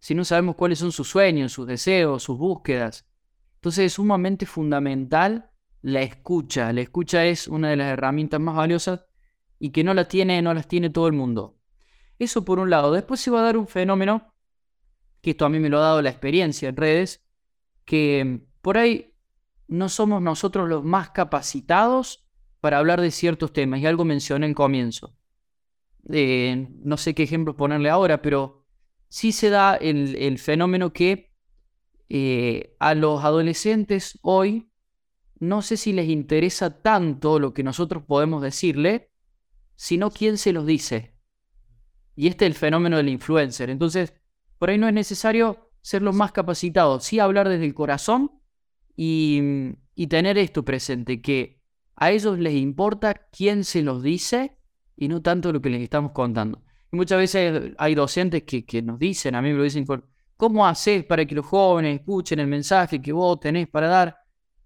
si 0.00 0.16
no 0.16 0.24
sabemos 0.24 0.56
cuáles 0.56 0.80
son 0.80 0.90
sus 0.90 1.10
sueños, 1.10 1.52
sus 1.52 1.68
deseos, 1.68 2.24
sus 2.24 2.36
búsquedas. 2.36 3.06
Entonces 3.54 3.84
es 3.84 3.92
sumamente 3.92 4.46
fundamental 4.46 5.52
la 5.84 6.00
escucha. 6.00 6.72
La 6.72 6.80
escucha 6.80 7.26
es 7.26 7.46
una 7.46 7.68
de 7.68 7.76
las 7.76 7.92
herramientas 7.92 8.40
más 8.40 8.56
valiosas 8.56 9.02
y 9.58 9.68
que 9.68 9.84
no 9.84 9.92
la 9.92 10.08
tiene, 10.08 10.40
no 10.40 10.54
las 10.54 10.66
tiene 10.66 10.88
todo 10.88 11.06
el 11.06 11.12
mundo. 11.12 11.58
Eso 12.18 12.42
por 12.42 12.58
un 12.58 12.70
lado. 12.70 12.90
Después 12.90 13.20
se 13.20 13.30
va 13.30 13.40
a 13.40 13.44
dar 13.44 13.58
un 13.58 13.68
fenómeno 13.68 14.34
que 15.20 15.32
esto 15.32 15.44
a 15.44 15.50
mí 15.50 15.58
me 15.58 15.68
lo 15.68 15.78
ha 15.78 15.82
dado 15.82 16.00
la 16.00 16.08
experiencia 16.08 16.70
en 16.70 16.76
redes, 16.76 17.22
que 17.84 18.46
por 18.62 18.78
ahí 18.78 19.14
no 19.68 19.90
somos 19.90 20.22
nosotros 20.22 20.70
los 20.70 20.84
más 20.84 21.10
capacitados 21.10 22.26
para 22.60 22.78
hablar 22.78 23.02
de 23.02 23.10
ciertos 23.10 23.52
temas, 23.52 23.80
y 23.80 23.86
algo 23.86 24.06
mencioné 24.06 24.46
en 24.46 24.54
comienzo. 24.54 25.14
Eh, 26.10 26.66
no 26.82 26.96
sé 26.96 27.14
qué 27.14 27.24
ejemplo 27.24 27.56
ponerle 27.56 27.90
ahora, 27.90 28.22
pero 28.22 28.64
sí 29.08 29.32
se 29.32 29.50
da 29.50 29.76
el, 29.76 30.38
fenómeno 30.38 30.94
que 30.94 31.30
eh, 32.08 32.74
a 32.78 32.94
los 32.94 33.22
adolescentes 33.22 34.18
hoy 34.22 34.70
no 35.40 35.62
sé 35.62 35.76
si 35.76 35.92
les 35.92 36.08
interesa 36.08 36.82
tanto 36.82 37.38
lo 37.38 37.52
que 37.52 37.62
nosotros 37.62 38.02
podemos 38.04 38.42
decirle, 38.42 39.10
sino 39.76 40.10
quién 40.10 40.38
se 40.38 40.52
los 40.52 40.66
dice. 40.66 41.14
Y 42.16 42.28
este 42.28 42.46
es 42.46 42.50
el 42.50 42.54
fenómeno 42.54 42.96
del 42.96 43.08
influencer. 43.08 43.70
Entonces, 43.70 44.14
por 44.58 44.70
ahí 44.70 44.78
no 44.78 44.88
es 44.88 44.94
necesario 44.94 45.70
ser 45.80 46.02
los 46.02 46.14
más 46.14 46.32
capacitados, 46.32 47.04
sí 47.04 47.18
hablar 47.18 47.48
desde 47.48 47.66
el 47.66 47.74
corazón 47.74 48.30
y, 48.96 49.74
tener 50.08 50.38
esto 50.38 50.64
presente, 50.64 51.20
que 51.20 51.60
a 51.96 52.10
ellos 52.10 52.38
les 52.38 52.54
importa 52.54 53.28
quién 53.30 53.64
se 53.64 53.82
los 53.82 54.02
dice 54.02 54.56
y 54.96 55.08
no 55.08 55.20
tanto 55.22 55.52
lo 55.52 55.60
que 55.60 55.70
les 55.70 55.82
estamos 55.82 56.12
contando. 56.12 56.62
Y 56.92 56.96
muchas 56.96 57.18
veces 57.18 57.72
hay 57.76 57.94
docentes 57.94 58.44
que, 58.44 58.64
que 58.64 58.80
nos 58.80 58.98
dicen, 58.98 59.34
a 59.34 59.42
mí 59.42 59.50
me 59.50 59.58
lo 59.58 59.64
dicen, 59.64 59.84
¿cómo 60.36 60.66
haces 60.66 61.04
para 61.04 61.26
que 61.26 61.34
los 61.34 61.46
jóvenes 61.46 62.00
escuchen 62.00 62.38
el 62.38 62.46
mensaje 62.46 63.02
que 63.02 63.12
vos 63.12 63.40
tenés 63.40 63.68
para 63.68 63.88
dar? 63.88 64.23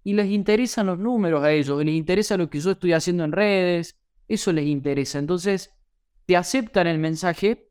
Y 0.09 0.13
les 0.13 0.31
interesan 0.31 0.87
los 0.87 0.97
números 0.97 1.43
a 1.43 1.51
ellos, 1.51 1.85
les 1.85 1.93
interesa 1.93 2.35
lo 2.35 2.49
que 2.49 2.59
yo 2.59 2.71
estoy 2.71 2.93
haciendo 2.93 3.23
en 3.23 3.31
redes, 3.31 3.95
eso 4.27 4.51
les 4.51 4.65
interesa. 4.65 5.19
Entonces, 5.19 5.71
te 6.25 6.35
aceptan 6.35 6.87
el 6.87 6.97
mensaje, 6.97 7.69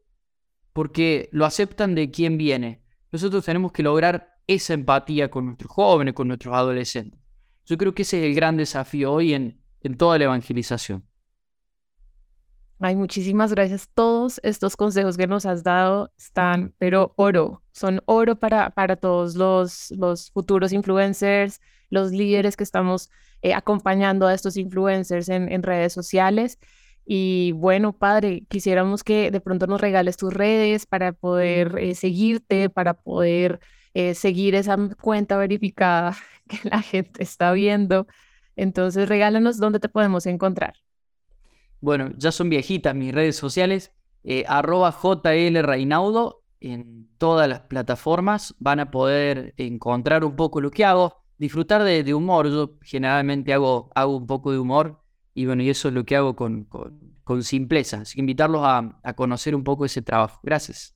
porque 0.72 1.29
lo 1.33 1.46
aceptan 1.46 1.96
de 1.96 2.12
quién 2.12 2.38
viene. 2.38 2.81
Nosotros 3.11 3.44
tenemos 3.44 3.72
que 3.72 3.83
lograr 3.83 4.37
esa 4.46 4.72
empatía 4.74 5.33
con 5.33 5.46
nuestros 5.46 5.72
jóvenes, 5.72 6.14
con 6.14 6.29
nuestros 6.29 6.55
adolescentes. 6.55 7.20
Yo 7.66 7.77
creo 7.77 7.92
que 7.92 8.03
ese 8.03 8.20
es 8.20 8.27
el 8.27 8.37
gran 8.37 8.57
desafío 8.57 9.14
hoy 9.14 9.35
en, 9.35 9.61
en 9.81 9.96
toda 9.96 10.16
la 10.16 10.27
evangelización. 10.27 11.05
Ay, 12.79 12.94
muchísimas 12.94 13.53
gracias. 13.53 13.88
Todos 13.92 14.40
estos 14.44 14.77
consejos 14.77 15.16
que 15.16 15.27
nos 15.27 15.44
has 15.44 15.64
dado 15.64 16.12
están, 16.16 16.72
pero 16.79 17.14
oro, 17.16 17.64
son 17.72 18.01
oro 18.07 18.38
para, 18.38 18.70
para 18.70 18.94
todos 18.94 19.35
los, 19.35 19.90
los 19.90 20.31
futuros 20.31 20.72
influencers, 20.72 21.61
los 21.90 22.12
líderes 22.12 22.57
que 22.57 22.64
estamos 22.64 23.11
eh, 23.42 23.55
acompañando 23.55 24.27
a 24.27 24.35
estos 24.35 24.57
influencers 24.57 25.29
en, 25.29 25.62
redes 25.62 25.92
sociales. 25.92 26.59
Y 27.05 27.53
bueno, 27.53 27.92
padre, 27.92 28.44
quisiéramos 28.48 29.03
que 29.03 29.31
de 29.31 29.40
pronto 29.40 29.66
nos 29.66 29.81
regales 29.81 30.16
tus 30.16 30.33
redes 30.33 30.87
para 30.87 31.12
poder 31.12 31.79
eh, 31.79 31.94
seguirte, 31.94 32.68
para 32.68 32.94
poder 32.94 33.61
eh, 33.94 34.14
seguir 34.14 34.55
esa 34.55 34.77
cuenta 35.01 35.37
verificada 35.37 36.16
que 36.48 36.59
la 36.68 36.83
gente 36.83 37.22
está 37.22 37.53
viendo. 37.53 38.07
Entonces, 38.57 39.09
regálanos 39.09 39.59
dónde 39.59 39.81
te 39.81 39.88
podemos 39.88 40.27
encontrar. 40.27 40.74
Bueno, 41.81 42.11
ya 42.16 42.33
son 42.33 42.51
viejitas 42.51 42.94
mis 42.94 43.14
redes 43.14 43.37
sociales, 43.37 43.92
eh, 44.24 44.44
arroba 44.48 44.90
JL 44.90 45.62
Reinaudo 45.62 46.42
en 46.61 47.09
todas 47.18 47.48
las 47.48 47.61
plataformas. 47.61 48.55
Van 48.59 48.81
a 48.81 48.90
poder 48.90 49.55
encontrar 49.57 50.24
un 50.24 50.35
poco 50.35 50.61
lo 50.61 50.70
que 50.70 50.85
hago, 50.85 51.22
disfrutar 51.38 51.83
de, 51.85 52.14
humor. 52.14 52.48
Yo 52.48 52.74
generalmente 52.83 53.53
hago, 53.53 53.90
hago 53.94 54.16
un 54.16 54.27
poco 54.27 54.53
de 54.53 54.59
humor 54.59 55.01
y 55.35 55.46
bueno, 55.46 55.62
y 55.62 55.70
eso 55.70 55.88
es 55.88 55.94
lo 55.94 56.05
que 56.05 56.16
hago 56.16 56.37
con, 56.37 56.64
con, 57.24 57.42
simpleza. 57.42 58.03
Así 58.03 58.14
que 58.14 58.20
invitarlos 58.20 58.62
a, 58.64 59.01
a, 59.03 59.12
conocer 59.14 59.55
un 59.55 59.64
poco 59.64 59.85
ese 59.85 60.03
trabajo. 60.03 60.40
Gracias. 60.42 60.94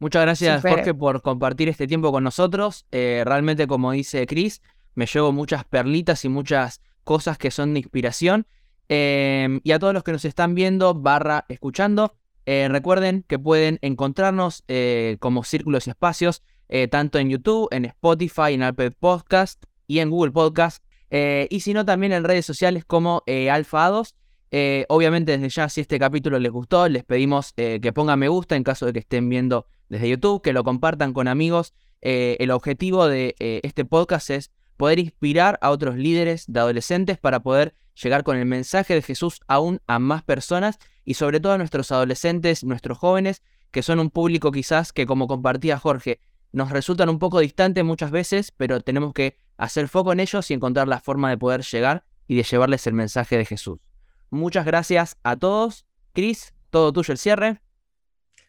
Muchas 0.00 0.22
gracias, 0.22 0.62
Jorge, 0.62 0.94
por 0.94 1.22
compartir 1.22 1.68
este 1.68 1.86
tiempo 1.86 2.12
con 2.12 2.22
nosotros. 2.22 2.86
Eh, 2.92 3.22
realmente, 3.26 3.66
como 3.66 3.90
dice 3.90 4.26
Chris, 4.26 4.62
me 4.94 5.06
llevo 5.06 5.32
muchas 5.32 5.64
perlitas 5.64 6.24
y 6.24 6.28
muchas 6.28 6.82
cosas 7.02 7.36
que 7.36 7.50
son 7.50 7.74
de 7.74 7.80
inspiración. 7.80 8.46
Em, 8.88 9.60
y 9.64 9.72
a 9.72 9.78
todos 9.78 9.92
los 9.92 10.04
que 10.04 10.12
nos 10.12 10.24
están 10.24 10.54
viendo, 10.54 10.94
barra, 10.94 11.44
escuchando, 11.48 12.16
eh, 12.46 12.68
recuerden 12.70 13.24
que 13.26 13.38
pueden 13.38 13.78
encontrarnos 13.82 14.64
eh, 14.68 15.16
como 15.20 15.42
Círculos 15.42 15.86
y 15.86 15.90
Espacios, 15.90 16.42
eh, 16.68 16.88
tanto 16.88 17.18
en 17.18 17.30
YouTube, 17.30 17.68
en 17.70 17.84
Spotify, 17.86 18.52
en 18.54 18.62
Apple 18.62 18.90
Podcast 18.92 19.62
y 19.86 20.00
en 20.00 20.10
Google 20.10 20.32
Podcast. 20.32 20.84
y 21.10 21.60
si 21.60 21.72
no, 21.72 21.84
también 21.84 22.12
en 22.12 22.24
redes 22.24 22.44
sociales 22.44 22.84
como 22.84 23.22
Alfa 23.50 23.88
2. 23.88 24.14
obviamente, 24.88 25.32
desde 25.32 25.48
ya, 25.48 25.68
si 25.68 25.80
este 25.80 25.98
capítulo 25.98 26.38
les 26.38 26.52
gustó, 26.52 26.86
les 26.88 27.04
pedimos 27.04 27.54
que 27.54 27.92
pongan 27.94 28.18
me 28.18 28.28
gusta 28.28 28.56
en 28.56 28.64
caso 28.64 28.84
de 28.84 28.92
que 28.92 28.98
estén 28.98 29.28
viendo 29.28 29.66
desde 29.88 30.10
YouTube, 30.10 30.42
que 30.42 30.52
lo 30.52 30.64
compartan 30.64 31.14
con 31.14 31.26
amigos. 31.26 31.72
el 32.02 32.50
objetivo 32.50 33.08
de 33.08 33.34
este 33.38 33.86
podcast 33.86 34.28
es 34.28 34.50
poder 34.76 34.98
inspirar 34.98 35.58
a 35.62 35.70
otros 35.70 35.96
líderes 35.96 36.44
de 36.46 36.60
adolescentes 36.60 37.18
para 37.18 37.40
poder 37.40 37.74
llegar 38.02 38.22
con 38.22 38.36
el 38.36 38.46
mensaje 38.46 38.94
de 38.94 39.02
Jesús 39.02 39.40
aún 39.46 39.80
a 39.86 39.98
más 39.98 40.22
personas 40.22 40.78
y 41.04 41.14
sobre 41.14 41.40
todo 41.40 41.52
a 41.52 41.58
nuestros 41.58 41.90
adolescentes, 41.92 42.64
nuestros 42.64 42.96
jóvenes, 42.96 43.42
que 43.70 43.82
son 43.82 43.98
un 43.98 44.10
público 44.10 44.52
quizás 44.52 44.92
que 44.92 45.06
como 45.06 45.26
compartía 45.26 45.78
Jorge, 45.78 46.20
nos 46.52 46.70
resultan 46.70 47.08
un 47.08 47.18
poco 47.18 47.40
distantes 47.40 47.84
muchas 47.84 48.10
veces, 48.10 48.52
pero 48.52 48.80
tenemos 48.80 49.12
que 49.12 49.36
hacer 49.56 49.88
foco 49.88 50.12
en 50.12 50.20
ellos 50.20 50.50
y 50.50 50.54
encontrar 50.54 50.88
la 50.88 51.00
forma 51.00 51.30
de 51.30 51.38
poder 51.38 51.62
llegar 51.62 52.04
y 52.26 52.36
de 52.36 52.42
llevarles 52.42 52.86
el 52.86 52.94
mensaje 52.94 53.36
de 53.36 53.44
Jesús. 53.44 53.78
Muchas 54.30 54.64
gracias 54.66 55.16
a 55.22 55.36
todos. 55.36 55.86
Cris, 56.12 56.54
todo 56.70 56.92
tuyo 56.92 57.12
el 57.12 57.18
cierre. 57.18 57.60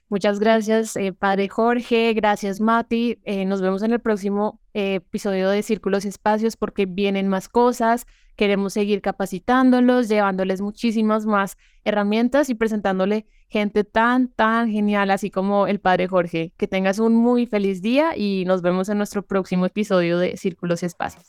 Muchas 0.09 0.39
gracias, 0.39 0.95
eh, 0.95 1.13
Padre 1.13 1.49
Jorge. 1.49 2.13
Gracias, 2.13 2.59
Mati. 2.59 3.19
Eh, 3.23 3.45
nos 3.45 3.61
vemos 3.61 3.83
en 3.83 3.93
el 3.93 3.99
próximo 3.99 4.59
eh, 4.73 4.95
episodio 4.95 5.49
de 5.49 5.61
Círculos 5.61 6.03
y 6.03 6.07
Espacios 6.07 6.57
porque 6.57 6.87
vienen 6.87 7.27
más 7.27 7.47
cosas. 7.47 8.07
Queremos 8.39 8.71
seguir 8.71 9.01
capacitándolos, 9.01 10.07
llevándoles 10.07 10.61
muchísimas 10.61 11.25
más 11.25 11.57
herramientas 11.83 12.49
y 12.49 12.55
presentándole 12.55 13.25
gente 13.49 13.83
tan, 13.83 14.29
tan 14.29 14.71
genial, 14.71 15.11
así 15.11 15.29
como 15.29 15.67
el 15.67 15.81
Padre 15.81 16.07
Jorge. 16.07 16.53
Que 16.55 16.65
tengas 16.65 16.99
un 16.99 17.15
muy 17.15 17.47
feliz 17.47 17.81
día 17.81 18.15
y 18.15 18.45
nos 18.45 18.61
vemos 18.61 18.87
en 18.87 18.97
nuestro 18.97 19.23
próximo 19.23 19.65
episodio 19.65 20.17
de 20.17 20.37
Círculos 20.37 20.83
y 20.83 20.85
Espacios. 20.85 21.25